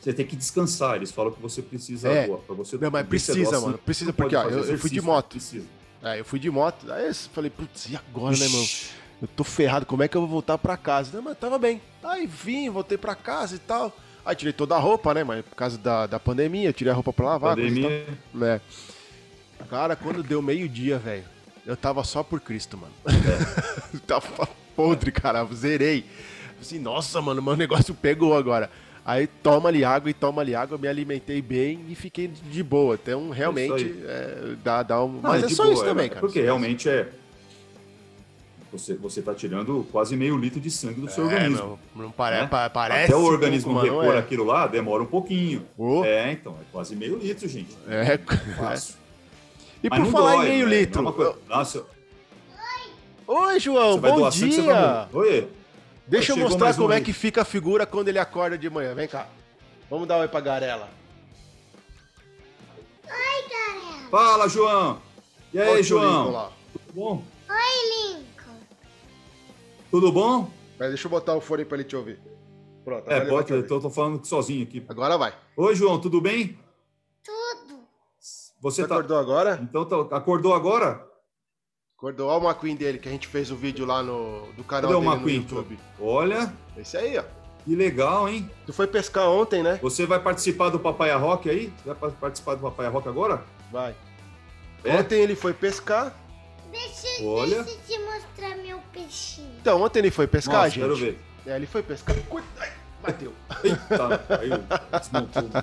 você 0.00 0.12
tem 0.12 0.26
que 0.26 0.34
descansar. 0.34 0.96
Eles 0.96 1.10
falam 1.10 1.32
que 1.32 1.40
você 1.40 1.60
precisa 1.60 2.08
é. 2.08 2.26
Pra 2.26 2.54
você, 2.54 2.78
Não, 2.78 2.90
mas 2.90 3.06
precisa, 3.06 3.60
mano. 3.60 3.76
Precisa, 3.76 4.12
porque, 4.12 4.34
ó, 4.34 4.44
eu, 4.44 4.64
eu, 4.64 4.78
fui 4.78 4.88
de 4.88 5.02
moto. 5.02 5.32
Precisa. 5.32 5.66
É, 6.02 6.20
eu 6.20 6.24
fui 6.24 6.38
de 6.38 6.50
moto. 6.50 6.90
Aí 6.90 7.08
eu 7.08 7.14
falei, 7.14 7.50
putz, 7.50 7.90
e 7.90 7.96
agora, 7.96 8.34
Ixi. 8.34 8.42
né, 8.44 8.48
mano? 8.48 8.68
Eu 9.20 9.28
tô 9.28 9.44
ferrado, 9.44 9.84
como 9.84 10.02
é 10.02 10.08
que 10.08 10.16
eu 10.16 10.22
vou 10.22 10.30
voltar 10.30 10.56
pra 10.56 10.76
casa? 10.76 11.10
Não, 11.12 11.22
mas 11.22 11.36
tava 11.36 11.58
bem. 11.58 11.82
Aí 12.02 12.26
vim, 12.26 12.70
voltei 12.70 12.96
pra 12.96 13.14
casa 13.14 13.56
e 13.56 13.58
tal. 13.58 13.94
Aí 14.24 14.36
tirei 14.36 14.52
toda 14.52 14.74
a 14.74 14.78
roupa, 14.78 15.14
né? 15.14 15.24
Mas 15.24 15.44
por 15.44 15.54
causa 15.54 15.78
da, 15.78 16.06
da 16.06 16.20
pandemia, 16.20 16.72
tirei 16.72 16.92
a 16.92 16.94
roupa 16.94 17.12
pra 17.12 17.26
lavar. 17.26 17.56
Pandemia. 17.56 18.06
Né? 18.34 18.60
Cara, 19.70 19.96
quando 19.96 20.22
deu 20.22 20.40
meio-dia, 20.40 20.98
velho, 20.98 21.24
eu 21.66 21.76
tava 21.76 22.04
só 22.04 22.22
por 22.22 22.40
Cristo, 22.40 22.76
mano. 22.76 22.92
É. 23.06 23.98
tava 24.06 24.48
podre, 24.76 25.10
cara. 25.10 25.44
Zerei. 25.52 26.04
Assim, 26.60 26.78
nossa, 26.78 27.20
mano, 27.20 27.42
meu 27.42 27.56
negócio 27.56 27.94
pegou 27.94 28.36
agora. 28.36 28.70
Aí 29.04 29.26
toma 29.26 29.70
ali 29.70 29.84
água 29.84 30.10
e 30.10 30.14
toma 30.14 30.42
ali 30.42 30.54
água, 30.54 30.76
me 30.76 30.86
alimentei 30.86 31.40
bem 31.40 31.86
e 31.88 31.94
fiquei 31.94 32.28
de 32.28 32.62
boa. 32.62 32.94
Então, 32.94 33.30
realmente, 33.30 33.96
é, 34.04 34.54
dá, 34.62 34.82
dá 34.82 35.02
um. 35.02 35.20
Mas 35.22 35.44
é, 35.44 35.46
é 35.46 35.48
só 35.48 35.62
boa, 35.62 35.74
isso 35.74 35.84
também, 35.84 36.06
é, 36.06 36.08
cara. 36.10 36.20
Porque 36.20 36.42
realmente 36.42 36.88
é 36.88 37.08
você, 38.70 38.94
você 38.94 39.22
tá 39.22 39.34
tirando 39.34 39.86
quase 39.90 40.16
meio 40.16 40.36
litro 40.36 40.60
de 40.60 40.70
sangue 40.70 41.00
do 41.00 41.10
seu 41.10 41.30
é, 41.30 41.34
organismo. 41.34 41.78
Não, 41.94 42.04
não 42.04 42.10
pare, 42.10 42.40
né? 42.40 42.48
parece. 42.72 43.12
Até 43.12 43.16
o 43.16 43.24
organismo 43.24 43.78
repor 43.80 44.14
é. 44.14 44.18
aquilo 44.18 44.44
lá 44.44 44.66
demora 44.66 45.02
um 45.02 45.06
pouquinho. 45.06 45.66
Oh. 45.76 46.04
É, 46.04 46.32
então, 46.32 46.56
é 46.60 46.64
quase 46.70 46.94
meio 46.94 47.16
litro, 47.18 47.48
gente. 47.48 47.76
É, 47.88 48.14
é 48.14 48.18
fácil. 48.54 48.94
E 49.80 49.88
Mas 49.88 50.00
por 50.00 50.10
falar 50.10 50.32
dói, 50.32 50.46
em 50.46 50.48
meio 50.48 50.66
né? 50.66 50.80
litro. 50.80 51.08
É 51.08 51.12
coisa... 51.12 51.36
Nossa. 51.48 51.86
Oi, 53.28 53.60
João, 53.60 53.98
bom 53.98 54.28
dia. 54.28 55.08
Oi. 55.12 55.48
Deixa 56.06 56.32
eu 56.32 56.36
mostrar 56.36 56.74
como 56.74 56.92
é 56.92 57.00
que 57.00 57.12
fica 57.12 57.42
a 57.42 57.44
figura 57.44 57.86
quando 57.86 58.08
ele 58.08 58.18
acorda 58.18 58.58
de 58.58 58.68
manhã. 58.68 58.94
Vem 58.94 59.06
cá. 59.06 59.28
Vamos 59.90 60.08
dar 60.08 60.16
um 60.16 60.20
oi 60.20 60.28
pra 60.28 60.40
Garela. 60.40 60.88
Oi, 63.04 63.10
Garela. 63.48 64.08
Fala, 64.10 64.48
João. 64.48 65.00
E 65.52 65.60
aí, 65.60 65.82
João? 65.82 66.50
Tudo 66.72 66.92
bom? 66.94 67.24
Oi, 67.48 68.16
Lin. 68.16 68.26
Tudo 69.90 70.12
bom? 70.12 70.50
Mas 70.78 70.88
deixa 70.88 71.06
eu 71.06 71.10
botar 71.10 71.34
o 71.34 71.40
fone 71.40 71.64
para 71.64 71.78
ele 71.78 71.84
te 71.84 71.96
ouvir. 71.96 72.20
Pronto. 72.84 73.10
É, 73.10 73.20
pode, 73.24 73.52
eu 73.52 73.66
tô, 73.66 73.80
tô, 73.80 73.90
falando 73.90 74.24
sozinho 74.24 74.62
aqui. 74.62 74.84
Agora 74.88 75.18
vai. 75.18 75.34
Oi, 75.56 75.74
João, 75.74 76.00
tudo 76.00 76.20
bem? 76.20 76.58
Tudo. 77.22 77.80
Você, 78.18 78.52
Você 78.60 78.88
tá... 78.88 78.94
acordou 78.94 79.18
agora? 79.18 79.60
Então, 79.62 79.84
tá... 79.84 80.16
acordou 80.16 80.54
agora? 80.54 81.06
Acordou. 81.96 82.28
Olha 82.28 82.44
o 82.44 82.48
McQueen 82.48 82.76
dele, 82.76 82.98
que 82.98 83.08
a 83.08 83.12
gente 83.12 83.26
fez 83.26 83.50
o 83.50 83.56
vídeo 83.56 83.84
lá 83.84 84.02
no 84.02 84.46
do 84.52 84.64
canal 84.64 84.90
Cadê 84.90 85.00
dele 85.00 85.06
o 85.06 85.12
McQueen? 85.12 85.38
no 85.38 85.42
YouTube. 85.42 85.78
Olha. 86.00 86.52
Esse 86.76 86.96
aí, 86.96 87.18
ó. 87.18 87.24
Que 87.64 87.74
legal, 87.74 88.28
hein? 88.28 88.48
Tu 88.64 88.72
foi 88.72 88.86
pescar 88.86 89.28
ontem, 89.28 89.62
né? 89.62 89.78
Você 89.82 90.06
vai 90.06 90.20
participar 90.20 90.70
do 90.70 90.78
Papaya 90.78 91.16
Rock 91.16 91.50
aí? 91.50 91.72
Você 91.78 91.92
vai 91.92 92.10
participar 92.12 92.54
do 92.54 92.62
Papaya 92.62 92.88
Rock 92.88 93.08
agora? 93.08 93.42
Vai. 93.70 93.94
É? 94.84 94.96
Ontem 94.96 95.20
ele 95.20 95.34
foi 95.34 95.52
pescar. 95.52 96.14
Deixa, 96.70 97.22
Olha. 97.24 97.62
deixa 97.62 97.78
eu 97.78 97.98
te 97.98 98.04
mostrar 98.04 98.56
meu 98.56 98.80
peixinho. 98.92 99.50
Então, 99.60 99.82
ontem 99.82 100.00
ele 100.00 100.10
foi 100.10 100.26
pescar, 100.26 100.56
Nossa, 100.56 100.70
gente. 100.70 100.80
quero 100.80 100.96
ver. 100.96 101.18
É, 101.46 101.56
ele 101.56 101.66
foi 101.66 101.82
pescar. 101.82 102.14
Ai, 102.60 102.72
bateu. 103.02 103.32
Eita, 103.64 104.18
caiu. 104.28 104.58
Desmontou. 104.98 105.62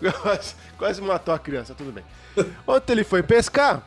quase, 0.22 0.54
quase 0.78 1.02
matou 1.02 1.34
a 1.34 1.38
criança, 1.38 1.74
tudo 1.74 1.92
bem. 1.92 2.04
Ontem 2.66 2.92
ele 2.92 3.04
foi 3.04 3.22
pescar. 3.22 3.82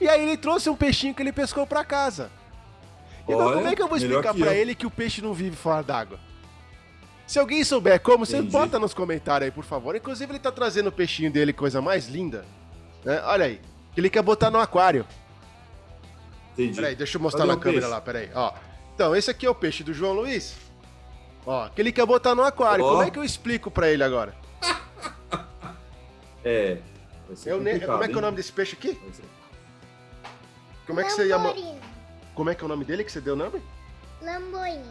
E 0.00 0.08
aí 0.08 0.22
ele 0.22 0.36
trouxe 0.36 0.68
um 0.70 0.76
peixinho 0.76 1.14
que 1.14 1.22
ele 1.22 1.32
pescou 1.32 1.66
pra 1.66 1.84
casa. 1.84 2.30
Então, 3.24 3.38
Olha, 3.38 3.56
como 3.56 3.68
é 3.68 3.76
que 3.76 3.82
eu 3.82 3.88
vou 3.88 3.96
explicar 3.96 4.34
para 4.34 4.54
ele 4.54 4.74
que 4.74 4.86
o 4.86 4.90
peixe 4.90 5.22
não 5.22 5.32
vive 5.32 5.54
fora 5.56 5.82
d'água? 5.82 6.18
Se 7.26 7.38
alguém 7.38 7.62
souber 7.62 8.00
como, 8.00 8.24
Entendi. 8.24 8.42
você 8.46 8.50
bota 8.50 8.78
nos 8.78 8.92
comentários 8.92 9.46
aí, 9.46 9.50
por 9.50 9.64
favor. 9.64 9.94
Inclusive, 9.94 10.32
ele 10.32 10.38
tá 10.38 10.50
trazendo 10.50 10.88
o 10.88 10.92
peixinho 10.92 11.30
dele, 11.30 11.52
coisa 11.52 11.80
mais 11.80 12.08
linda. 12.08 12.44
Né? 13.04 13.22
Olha 13.24 13.46
aí. 13.46 13.60
Ele 13.96 14.10
quer 14.10 14.22
botar 14.22 14.50
no 14.50 14.58
aquário. 14.58 15.06
Entendi. 16.52 16.74
Peraí, 16.74 16.94
deixa 16.94 17.16
eu 17.16 17.22
mostrar 17.22 17.46
na 17.46 17.56
câmera 17.56 17.80
peixe? 17.82 17.90
lá, 17.94 18.00
peraí. 18.00 18.30
Ó. 18.34 18.52
Então, 18.94 19.16
esse 19.16 19.30
aqui 19.30 19.46
é 19.46 19.50
o 19.50 19.54
peixe 19.54 19.82
do 19.82 19.92
João 19.94 20.12
Luiz. 20.12 20.56
Ó, 21.46 21.68
que 21.68 21.80
ele 21.80 21.92
quer 21.92 22.06
botar 22.06 22.34
no 22.34 22.42
aquário. 22.42 22.84
Como 22.84 23.02
é 23.02 23.10
que 23.10 23.18
eu 23.18 23.24
explico 23.24 23.70
pra 23.70 23.90
ele 23.90 24.04
agora? 24.04 24.34
é. 26.44 26.78
Eu 27.46 27.60
ne... 27.60 27.80
Como 27.80 28.04
é 28.04 28.08
que 28.08 28.14
é 28.14 28.18
o 28.18 28.20
nome 28.20 28.36
desse 28.36 28.52
peixe 28.52 28.76
aqui? 28.76 28.98
Como 30.86 31.00
é 31.00 31.04
que 31.04 31.10
você 31.10 31.28
chama? 31.28 31.54
Como 32.34 32.50
é 32.50 32.54
que 32.54 32.62
é 32.62 32.64
o 32.64 32.68
nome 32.68 32.84
dele 32.84 33.04
que 33.04 33.12
você 33.12 33.20
deu 33.20 33.34
o 33.34 33.36
nome? 33.36 33.62
Lamborino. 34.20 34.84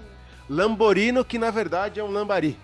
Lamborino, 0.50 1.24
que 1.26 1.38
na 1.38 1.52
verdade 1.52 2.00
é 2.00 2.04
um 2.04 2.12
lambari. 2.12 2.58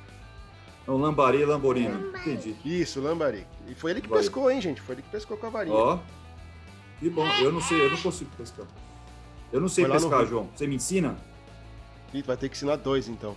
É 0.88 0.92
um 0.92 0.98
lambari 0.98 1.46
lamborino. 1.46 2.06
Lambari. 2.06 2.32
Entendi. 2.32 2.56
Isso, 2.66 3.02
lambari. 3.02 3.46
E 3.68 3.76
foi 3.76 3.92
ele 3.92 4.02
que 4.02 4.10
Vai. 4.10 4.20
pescou, 4.20 4.50
hein, 4.50 4.60
gente? 4.62 4.82
Foi 4.82 4.96
ele 4.96 5.02
que 5.02 5.10
pescou 5.10 5.38
com 5.38 5.48
a 5.48 5.50
varinha. 5.50 5.76
Ó. 5.76 6.00
Que 7.00 7.10
bom. 7.10 7.28
Eu 7.42 7.52
não 7.52 7.62
sei, 7.62 7.80
eu 7.80 7.92
não 7.92 7.98
consigo 7.98 8.32
pescar. 8.38 8.66
Eu 9.52 9.62
não 9.62 9.70
sei 9.70 9.88
pescar, 9.88 10.26
João. 10.26 10.50
Você 10.56 10.68
me 10.68 10.76
ensina? 10.76 11.16
Ih, 12.14 12.22
vai 12.22 12.38
ter 12.38 12.50
que 12.50 12.56
ensinar 12.56 12.76
dois, 12.78 13.08
então. 13.08 13.36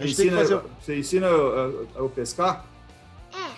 Gente 0.00 0.12
ensina, 0.12 0.36
fazer... 0.36 0.60
Você 0.80 0.98
ensina 0.98 1.26
eu, 1.26 1.88
eu, 1.94 2.08
pescar? 2.08 2.64
É. 3.32 3.50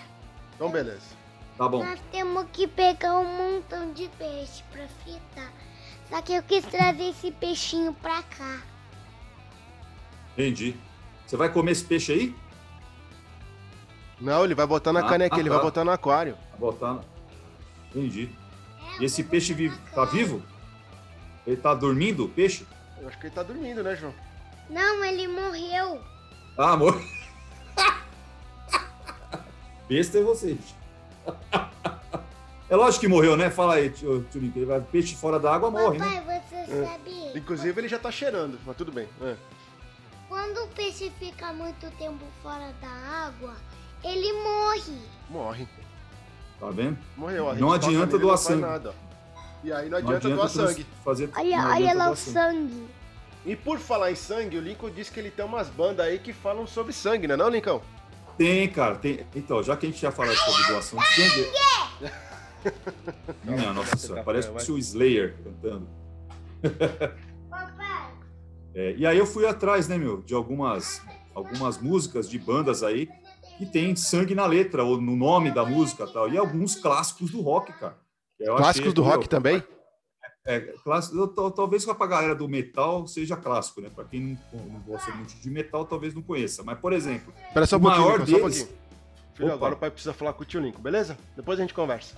Então, 0.55 0.71
beleza. 0.71 1.21
Tá 1.57 1.67
bom. 1.67 1.83
Nós 1.83 1.99
temos 2.11 2.45
que 2.51 2.67
pegar 2.67 3.19
um 3.19 3.25
montão 3.25 3.91
de 3.93 4.09
peixe 4.17 4.63
pra 4.71 4.87
fritar. 5.03 5.51
Só 6.09 6.21
que 6.21 6.33
eu 6.33 6.43
quis 6.43 6.65
trazer 6.65 7.09
esse 7.09 7.31
peixinho 7.31 7.93
pra 7.93 8.23
cá. 8.23 8.61
Entendi. 10.33 10.75
Você 11.25 11.37
vai 11.37 11.51
comer 11.51 11.71
esse 11.71 11.85
peixe 11.85 12.11
aí? 12.11 12.35
Não, 14.19 14.43
ele 14.43 14.55
vai 14.55 14.67
botar 14.67 14.91
na 14.91 15.01
ah, 15.01 15.09
caneca, 15.09 15.35
ah, 15.35 15.39
ele 15.39 15.49
tá. 15.49 15.55
vai 15.55 15.63
botar 15.63 15.85
no 15.85 15.91
aquário. 15.91 16.37
Vai 16.51 16.59
botar. 16.59 16.99
Entendi. 17.89 18.29
E 19.01 19.05
esse 19.05 19.23
peixe 19.23 19.51
vivo, 19.51 19.75
tá 19.95 20.05
vivo? 20.05 20.43
Ele 21.45 21.57
tá 21.57 21.73
dormindo, 21.73 22.25
o 22.25 22.29
peixe? 22.29 22.67
Eu 23.01 23.07
acho 23.07 23.17
que 23.17 23.25
ele 23.25 23.33
tá 23.33 23.41
dormindo, 23.41 23.81
né, 23.81 23.95
João? 23.95 24.13
Não, 24.69 25.03
ele 25.03 25.27
morreu. 25.27 25.99
Ah, 26.55 26.77
morreu. 26.77 27.01
Besta 29.89 30.19
é 30.19 30.23
você. 30.23 30.55
É 32.69 32.75
lógico 32.75 33.01
que 33.01 33.07
morreu, 33.07 33.35
né? 33.35 33.49
Fala 33.49 33.73
aí, 33.73 33.89
tio, 33.89 34.23
tio 34.31 34.83
Peixe 34.91 35.15
fora 35.15 35.39
da 35.39 35.53
água 35.53 35.71
morre, 35.71 35.97
Papai, 35.97 36.21
né? 36.21 36.43
você 36.49 36.55
é. 36.71 36.85
sabia? 36.85 37.37
Inclusive 37.37 37.81
ele 37.81 37.87
já 37.87 37.97
tá 37.97 38.11
cheirando, 38.11 38.59
mas 38.65 38.77
tudo 38.77 38.91
bem. 38.91 39.09
É. 39.21 39.35
Quando 40.29 40.63
o 40.63 40.67
peixe 40.69 41.11
fica 41.17 41.51
muito 41.51 41.89
tempo 41.97 42.23
fora 42.43 42.71
da 42.79 42.87
água, 42.87 43.55
ele 44.03 44.31
morre. 44.43 45.01
Morre. 45.29 45.67
Tá 46.61 46.69
vendo? 46.69 46.95
Morreu. 47.17 47.55
Não 47.55 47.73
adianta 47.73 48.19
doar 48.19 48.37
sangue. 48.37 48.61
Nada. 48.61 48.93
E 49.63 49.73
aí 49.73 49.89
não 49.89 49.97
adianta, 49.97 50.29
não 50.29 50.35
adianta 50.35 50.35
doar 50.35 50.67
sangue. 50.67 50.85
Fazer, 51.03 51.29
olha 51.35 51.67
olha 51.69 51.93
lá 51.95 52.11
o 52.11 52.15
sangue. 52.15 52.87
E 53.43 53.55
por 53.55 53.79
falar 53.79 54.11
em 54.11 54.15
sangue, 54.15 54.59
o 54.59 54.61
Lincoln 54.61 54.91
disse 54.91 55.11
que 55.11 55.19
ele 55.19 55.31
tem 55.31 55.43
umas 55.43 55.69
bandas 55.69 56.05
aí 56.05 56.19
que 56.19 56.31
falam 56.31 56.67
sobre 56.67 56.93
sangue, 56.93 57.27
né 57.27 57.35
não, 57.35 57.49
Lincoln? 57.49 57.81
Tem, 58.37 58.69
cara. 58.69 58.93
Tem. 58.95 59.25
Então, 59.35 59.63
já 59.63 59.75
que 59.75 59.87
a 59.87 59.89
gente 59.89 59.99
já 59.99 60.11
falou 60.11 60.35
sobre 60.35 60.67
doação 60.67 60.99
de 60.99 61.05
sangue... 61.15 61.51
Minha 63.43 63.73
nossa 63.73 63.97
senhora, 63.97 64.23
parece 64.23 64.71
o 64.71 64.77
Slayer 64.77 65.35
cantando. 65.43 65.87
É, 68.73 68.95
e 68.97 69.05
aí 69.05 69.17
eu 69.17 69.25
fui 69.25 69.45
atrás, 69.45 69.89
né, 69.89 69.97
meu, 69.97 70.21
de 70.21 70.33
algumas, 70.33 71.01
algumas 71.35 71.77
músicas 71.77 72.29
de 72.29 72.39
bandas 72.39 72.83
aí 72.83 73.09
que 73.61 73.65
tem 73.67 73.95
sangue 73.95 74.33
na 74.33 74.47
letra 74.47 74.83
ou 74.83 74.99
no 74.99 75.15
nome 75.15 75.51
da 75.51 75.63
música 75.63 76.07
tal. 76.07 76.27
E 76.27 76.35
alguns 76.35 76.73
clássicos 76.73 77.29
do 77.29 77.41
rock, 77.41 77.71
cara. 77.73 77.95
clássicos 78.57 78.91
do 78.91 79.03
rock 79.03 79.29
também? 79.29 79.63
É, 80.43 80.59
clássico, 80.83 81.27
talvez 81.51 81.85
pra 81.85 82.07
galera 82.07 82.33
do 82.33 82.49
metal 82.49 83.05
seja 83.05 83.37
clássico, 83.37 83.79
né? 83.79 83.91
Para 83.93 84.05
quem 84.05 84.35
não, 84.51 84.65
não, 84.65 84.79
gosta 84.79 85.11
muito 85.11 85.35
de 85.35 85.49
metal, 85.51 85.85
talvez 85.85 86.15
não 86.15 86.23
conheça. 86.23 86.63
Mas, 86.63 86.79
por 86.79 86.91
exemplo, 86.91 87.31
Espera 87.49 87.67
só 87.67 87.75
um 87.75 87.79
o 87.81 87.83
maior 87.83 88.25
deles... 88.25 88.31
Só 88.31 88.37
um 88.37 88.41
pouquinho. 88.41 88.67
Filho, 89.35 89.47
Opa. 89.49 89.55
agora 89.55 89.75
o 89.75 89.77
pai 89.77 89.91
precisa 89.91 90.13
falar 90.13 90.33
com 90.33 90.41
o 90.41 90.45
tio 90.45 90.59
Lincoln, 90.59 90.81
beleza? 90.81 91.15
Depois 91.35 91.59
a 91.59 91.61
gente 91.61 91.75
conversa. 91.75 92.15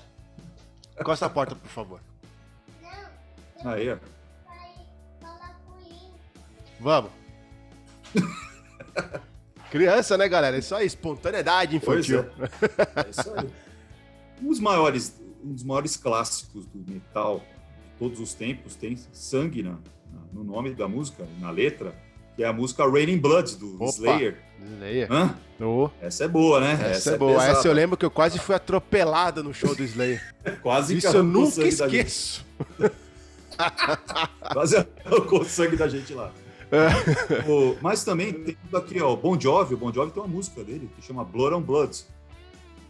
Encosta 0.97 1.25
a 1.25 1.29
porta, 1.29 1.56
por 1.56 1.69
favor. 1.69 1.99
Aí, 3.65 3.91
ó. 3.91 3.97
Vamos. 6.79 7.12
Criança, 9.73 10.15
né, 10.15 10.29
galera? 10.29 10.55
Isso 10.55 10.75
aí, 10.75 10.86
espontaneidade 10.86 11.75
infantil. 11.75 12.19
É. 12.19 13.01
é. 13.01 13.09
isso 13.09 13.33
aí. 13.36 13.49
Um 14.39 14.49
dos 14.49 14.59
maiores, 14.59 15.19
um 15.43 15.51
dos 15.51 15.63
maiores 15.63 15.97
clássicos 15.97 16.67
do 16.67 16.91
metal 16.91 17.39
de 17.39 17.97
todos 17.97 18.19
os 18.19 18.36
tempos 18.36 18.75
tem 18.75 18.95
sangue 19.12 19.63
na, 19.63 19.79
no 20.31 20.43
nome 20.43 20.75
da 20.75 20.88
música, 20.88 21.25
na 21.39 21.49
letra, 21.49 21.95
que 22.36 22.43
é 22.43 22.47
a 22.47 22.53
música 22.53 22.88
Raining 22.88 23.17
Blood, 23.17 23.55
do 23.55 23.73
Opa, 23.77 23.86
Slayer. 23.86 24.38
Slayer. 24.75 25.12
Hã? 25.12 25.36
Oh. 25.59 25.89
Essa 25.99 26.25
é 26.25 26.27
boa, 26.27 26.59
né? 26.59 26.73
Essa, 26.73 26.86
Essa 26.86 27.09
é, 27.09 27.13
é 27.15 27.17
boa. 27.17 27.33
Pesada. 27.39 27.57
Essa 27.57 27.67
eu 27.67 27.73
lembro 27.73 27.97
que 27.97 28.05
eu 28.05 28.12
quase 28.12 28.38
fui 28.38 28.53
atropelado 28.53 29.43
no 29.43 29.55
show 29.55 29.73
do 29.73 29.83
Slayer. 29.83 30.21
quase 30.62 30.97
Isso 30.97 31.17
eu 31.17 31.23
nunca 31.23 31.63
esqueço. 31.63 32.45
quase 34.53 34.77
arrancou 34.77 35.41
o 35.41 35.45
sangue 35.45 35.75
da 35.75 35.88
gente 35.88 36.13
lá. 36.13 36.31
É. 37.43 37.49
O, 37.49 37.77
mas 37.81 38.03
também 38.03 38.33
tem 38.33 38.57
aqui, 38.73 38.99
ó, 38.99 39.13
o 39.13 39.17
Bon 39.17 39.39
Jovi. 39.39 39.75
O 39.75 39.77
Bon 39.77 39.93
Jovi 39.93 40.12
tem 40.12 40.23
uma 40.23 40.29
música 40.29 40.63
dele 40.63 40.89
que 40.95 41.05
chama 41.05 41.23
Blood 41.23 41.55
on 41.55 41.62
Blood. 41.62 42.03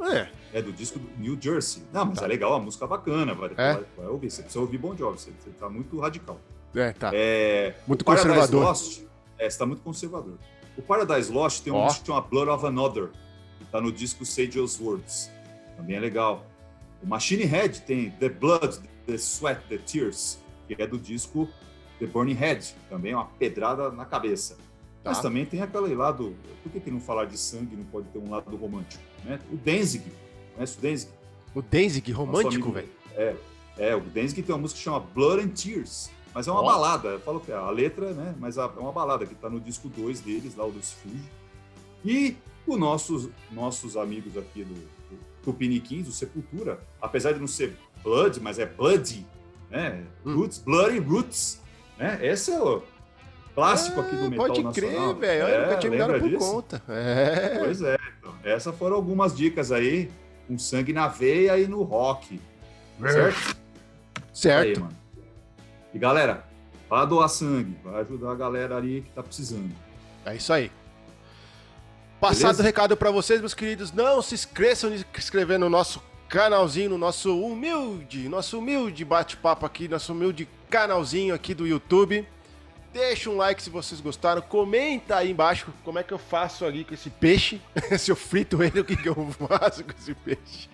É. 0.02 0.28
É 0.54 0.62
do 0.62 0.72
disco 0.72 1.00
do 1.00 1.10
New 1.18 1.38
Jersey. 1.40 1.84
Não, 1.92 2.06
mas 2.06 2.20
tá. 2.20 2.26
é 2.26 2.28
legal, 2.28 2.54
a 2.54 2.60
música 2.60 2.86
é 2.86 2.88
bacana. 2.88 3.34
Vai, 3.34 3.50
é? 3.52 3.74
vai, 3.74 3.84
vai, 3.98 4.08
ouvir. 4.08 4.32
Você 4.32 4.42
precisa 4.42 4.62
ouvir 4.62 4.78
Bon 4.78 4.96
Jovi. 4.96 5.20
Você, 5.20 5.32
você 5.32 5.50
tá 5.52 5.70
muito 5.70 6.00
radical. 6.00 6.40
É, 6.74 6.92
tá. 6.94 7.12
É, 7.14 7.76
muito 7.86 8.06
conservador. 8.06 8.64
Lost, 8.64 9.02
é, 9.38 9.50
você 9.50 9.58
tá 9.58 9.66
muito 9.66 9.82
conservador. 9.82 10.38
O 10.78 10.82
Paradise 10.82 11.32
Lost 11.32 11.64
tem 11.64 11.74
um 11.74 11.84
oh. 11.84 11.88
disco 11.88 12.02
que 12.02 12.08
chama 12.08 12.22
Blood 12.22 12.50
of 12.50 12.66
Another. 12.66 13.10
Que 13.60 13.66
tá 13.66 13.82
no 13.82 13.92
disco 13.92 14.26
Sage 14.26 14.60
Words. 14.60 15.30
Também 15.76 15.96
é 15.96 16.00
legal. 16.00 16.46
O 17.02 17.08
Machine 17.08 17.44
Head 17.44 17.82
tem 17.82 18.12
The 18.12 18.30
Blood, 18.30 18.80
The 19.06 19.16
Sweat, 19.16 19.62
The 19.68 19.78
Tears, 19.80 20.40
que 20.68 20.82
é 20.82 20.88
do 20.88 20.98
disco 20.98 21.50
The 22.04 22.08
Burning 22.08 22.34
Head, 22.34 22.76
também 22.90 23.14
é 23.14 23.16
uma 23.16 23.26
pedrada 23.26 23.90
na 23.90 24.04
cabeça. 24.04 24.56
Tá. 25.02 25.12
Mas 25.12 25.22
também 25.22 25.46
tem 25.46 25.62
aquele 25.62 25.96
lado. 25.96 26.36
Por 26.62 26.72
que, 26.72 26.82
que 26.82 26.92
não 26.92 27.00
falar 27.00 27.26
de 27.26 27.38
sangue 27.38 27.78
não 27.78 27.86
pode 27.86 28.08
ter 28.08 28.20
um 28.20 28.30
lado 28.30 28.54
romântico? 28.58 29.02
Né? 29.24 29.40
O 29.50 29.56
Danzig, 29.56 30.04
conhece 30.54 30.78
o 30.78 30.82
Danzig? 30.82 31.12
O 31.56 31.62
Danzig 31.62 32.12
romântico, 32.12 32.72
velho? 32.72 32.90
É, 33.16 33.36
é, 33.78 33.96
o 33.96 34.02
Danzig 34.02 34.44
tem 34.44 34.54
uma 34.54 34.62
música 34.62 34.78
que 34.78 34.84
chama 34.84 35.00
Blood 35.00 35.44
and 35.44 35.50
Tears, 35.50 36.12
mas 36.34 36.46
é 36.46 36.52
uma 36.52 36.62
oh. 36.62 36.66
balada. 36.66 37.08
Eu 37.10 37.20
falo 37.22 37.40
que 37.40 37.52
é 37.54 37.56
a 37.56 37.70
letra, 37.70 38.12
né? 38.12 38.36
Mas 38.38 38.58
é 38.58 38.66
uma 38.66 38.92
balada 38.92 39.26
que 39.26 39.34
está 39.34 39.50
no 39.50 39.62
disco 39.62 39.88
2 39.88 40.20
deles, 40.20 40.56
lá 40.58 40.66
o 40.66 40.72
dos 40.72 40.92
Fuji. 40.92 41.24
E 42.04 42.36
os 42.68 42.78
nossos, 42.78 43.30
nossos 43.50 43.96
amigos 43.96 44.36
aqui 44.36 44.66
do, 44.66 44.74
do 44.74 45.20
Tupiniquins, 45.42 46.08
o 46.08 46.12
Sepultura, 46.12 46.82
apesar 47.02 47.32
de 47.32 47.40
não 47.40 47.48
ser 47.48 47.78
Blood, 48.04 48.42
mas 48.42 48.60
é 48.60 48.66
Bloody, 48.66 49.26
né? 49.70 50.04
Hum. 50.26 50.36
Roots, 50.36 50.60
Bloody 50.60 51.00
Roots 51.00 51.63
né? 52.04 52.20
Esse 52.22 52.52
é 52.52 52.60
o 52.60 52.84
clássico 53.56 54.02
aqui 54.02 54.16
do 54.16 54.26
ah, 54.26 54.30
metal 54.30 54.48
pode 54.48 54.64
nacional. 54.64 55.16
Pode 55.16 55.20
crer, 55.20 55.30
velho. 55.30 55.48
É, 55.48 55.56
eu 55.56 55.62
nunca 55.62 55.78
tinha 55.78 55.92
me 55.92 55.98
dado 55.98 56.20
por 56.20 56.30
disso? 56.30 56.52
conta. 56.52 56.84
É. 56.90 57.60
Pois 57.60 57.82
é. 57.82 57.98
Então, 58.20 58.36
essas 58.44 58.76
foram 58.76 58.98
algumas 58.98 59.34
dicas 59.34 59.72
aí, 59.72 60.12
com 60.48 60.58
sangue 60.58 60.92
na 60.92 61.08
veia 61.08 61.58
e 61.58 61.66
no 61.66 61.82
rock. 61.84 62.42
Certo? 63.00 63.58
Certo. 64.34 64.68
Aí, 64.68 64.80
mano. 64.80 64.98
E 65.94 66.00
galera, 66.00 66.44
vá 66.90 67.06
doar 67.06 67.30
sangue, 67.30 67.78
vai 67.84 68.02
ajudar 68.02 68.32
a 68.32 68.36
galera 68.36 68.76
ali 68.76 69.02
que 69.02 69.12
tá 69.12 69.24
precisando. 69.24 69.72
É 70.26 70.36
isso 70.36 70.52
aí. 70.52 70.72
Passado 72.20 72.60
o 72.60 72.64
recado 72.64 72.98
para 72.98 73.12
vocês, 73.12 73.40
meus 73.40 73.54
queridos, 73.54 73.92
não 73.92 74.22
se 74.22 74.36
esqueçam 74.36 74.90
de 74.90 75.00
se 75.00 75.06
inscrever 75.18 75.60
no 75.60 75.70
nosso 75.70 76.02
canalzinho, 76.34 76.90
no 76.90 76.98
nosso 76.98 77.40
humilde, 77.40 78.28
nosso 78.28 78.58
humilde 78.58 79.06
bate-papo 79.06 79.68
aqui, 79.68 79.88
nosso 79.88 80.14
humilde 80.14 80.50
canalzinho 80.68 81.36
aqui 81.36 81.54
do 81.54 81.68
YouTube. 81.68 82.28
Deixa 82.92 83.30
um 83.30 83.38
like 83.38 83.62
se 83.62 83.70
vocês 83.70 84.02
gostaram. 84.02 84.42
Comenta 84.42 85.18
aí 85.18 85.30
embaixo 85.30 85.72
como 85.84 86.00
é 86.00 86.04
que 86.04 86.12
eu 86.12 86.18
faço 86.18 86.66
ali 86.66 86.84
com 86.84 86.96
esse 86.96 87.12
peixe. 87.12 87.62
se 88.00 88.10
eu 88.10 88.16
frito 88.16 88.64
ele, 88.64 88.80
o 88.80 88.84
que, 88.84 88.96
que 88.96 89.08
eu 89.08 89.16
faço 89.48 89.84
com 89.84 89.92
esse 89.92 90.16
peixe. 90.16 90.68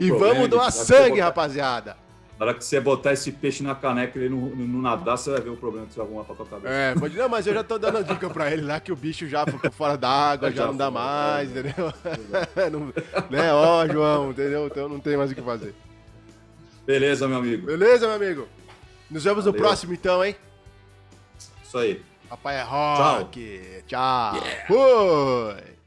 E 0.00 0.10
vamos 0.10 0.48
doar 0.48 0.72
sangue, 0.72 1.20
rapaziada. 1.20 1.96
Na 2.40 2.46
hora 2.46 2.54
que 2.54 2.64
você 2.64 2.80
botar 2.80 3.12
esse 3.12 3.30
peixe 3.32 3.62
na 3.62 3.74
caneca 3.74 4.18
e 4.18 4.22
ele 4.22 4.34
não, 4.34 4.40
não 4.40 4.80
nadar, 4.80 5.18
você 5.18 5.30
vai 5.30 5.42
ver 5.42 5.50
o 5.50 5.58
problema 5.58 5.86
que 5.86 5.92
você 5.92 5.98
vai 5.98 6.08
arrumar 6.08 6.24
pra 6.24 6.34
tua 6.34 6.46
cabeça. 6.46 6.72
É, 6.72 6.94
pode 6.94 7.14
não, 7.14 7.28
mas 7.28 7.46
eu 7.46 7.52
já 7.52 7.62
tô 7.62 7.78
dando 7.78 7.98
a 7.98 8.02
dica 8.02 8.30
pra 8.30 8.50
ele 8.50 8.62
lá 8.62 8.80
que 8.80 8.90
o 8.90 8.96
bicho 8.96 9.28
já 9.28 9.44
ficou 9.44 9.70
fora 9.70 9.94
d'água, 9.94 10.50
já, 10.50 10.62
já, 10.62 10.66
não 10.68 10.74
dá 10.74 10.90
mais, 10.90 11.54
é, 11.54 11.60
entendeu? 11.60 11.92
não, 12.72 13.28
né, 13.28 13.52
ó, 13.52 13.86
João, 13.86 14.30
entendeu? 14.30 14.66
Então 14.68 14.88
não 14.88 14.98
tem 14.98 15.18
mais 15.18 15.30
o 15.30 15.34
que 15.34 15.42
fazer. 15.42 15.74
Beleza, 16.86 17.28
meu 17.28 17.36
amigo. 17.36 17.66
Beleza, 17.66 18.06
meu 18.06 18.16
amigo. 18.16 18.48
Nos 19.10 19.22
vemos 19.22 19.44
Valeu. 19.44 19.60
no 19.60 19.66
próximo, 19.66 19.92
então, 19.92 20.24
hein? 20.24 20.34
Isso 21.62 21.76
aí. 21.76 22.02
Papai 22.26 22.56
é 22.56 22.62
rock. 22.62 23.60
Tchau. 23.86 24.32
Tchau. 24.32 24.42
Yeah. 24.42 24.66
Fui. 24.66 25.79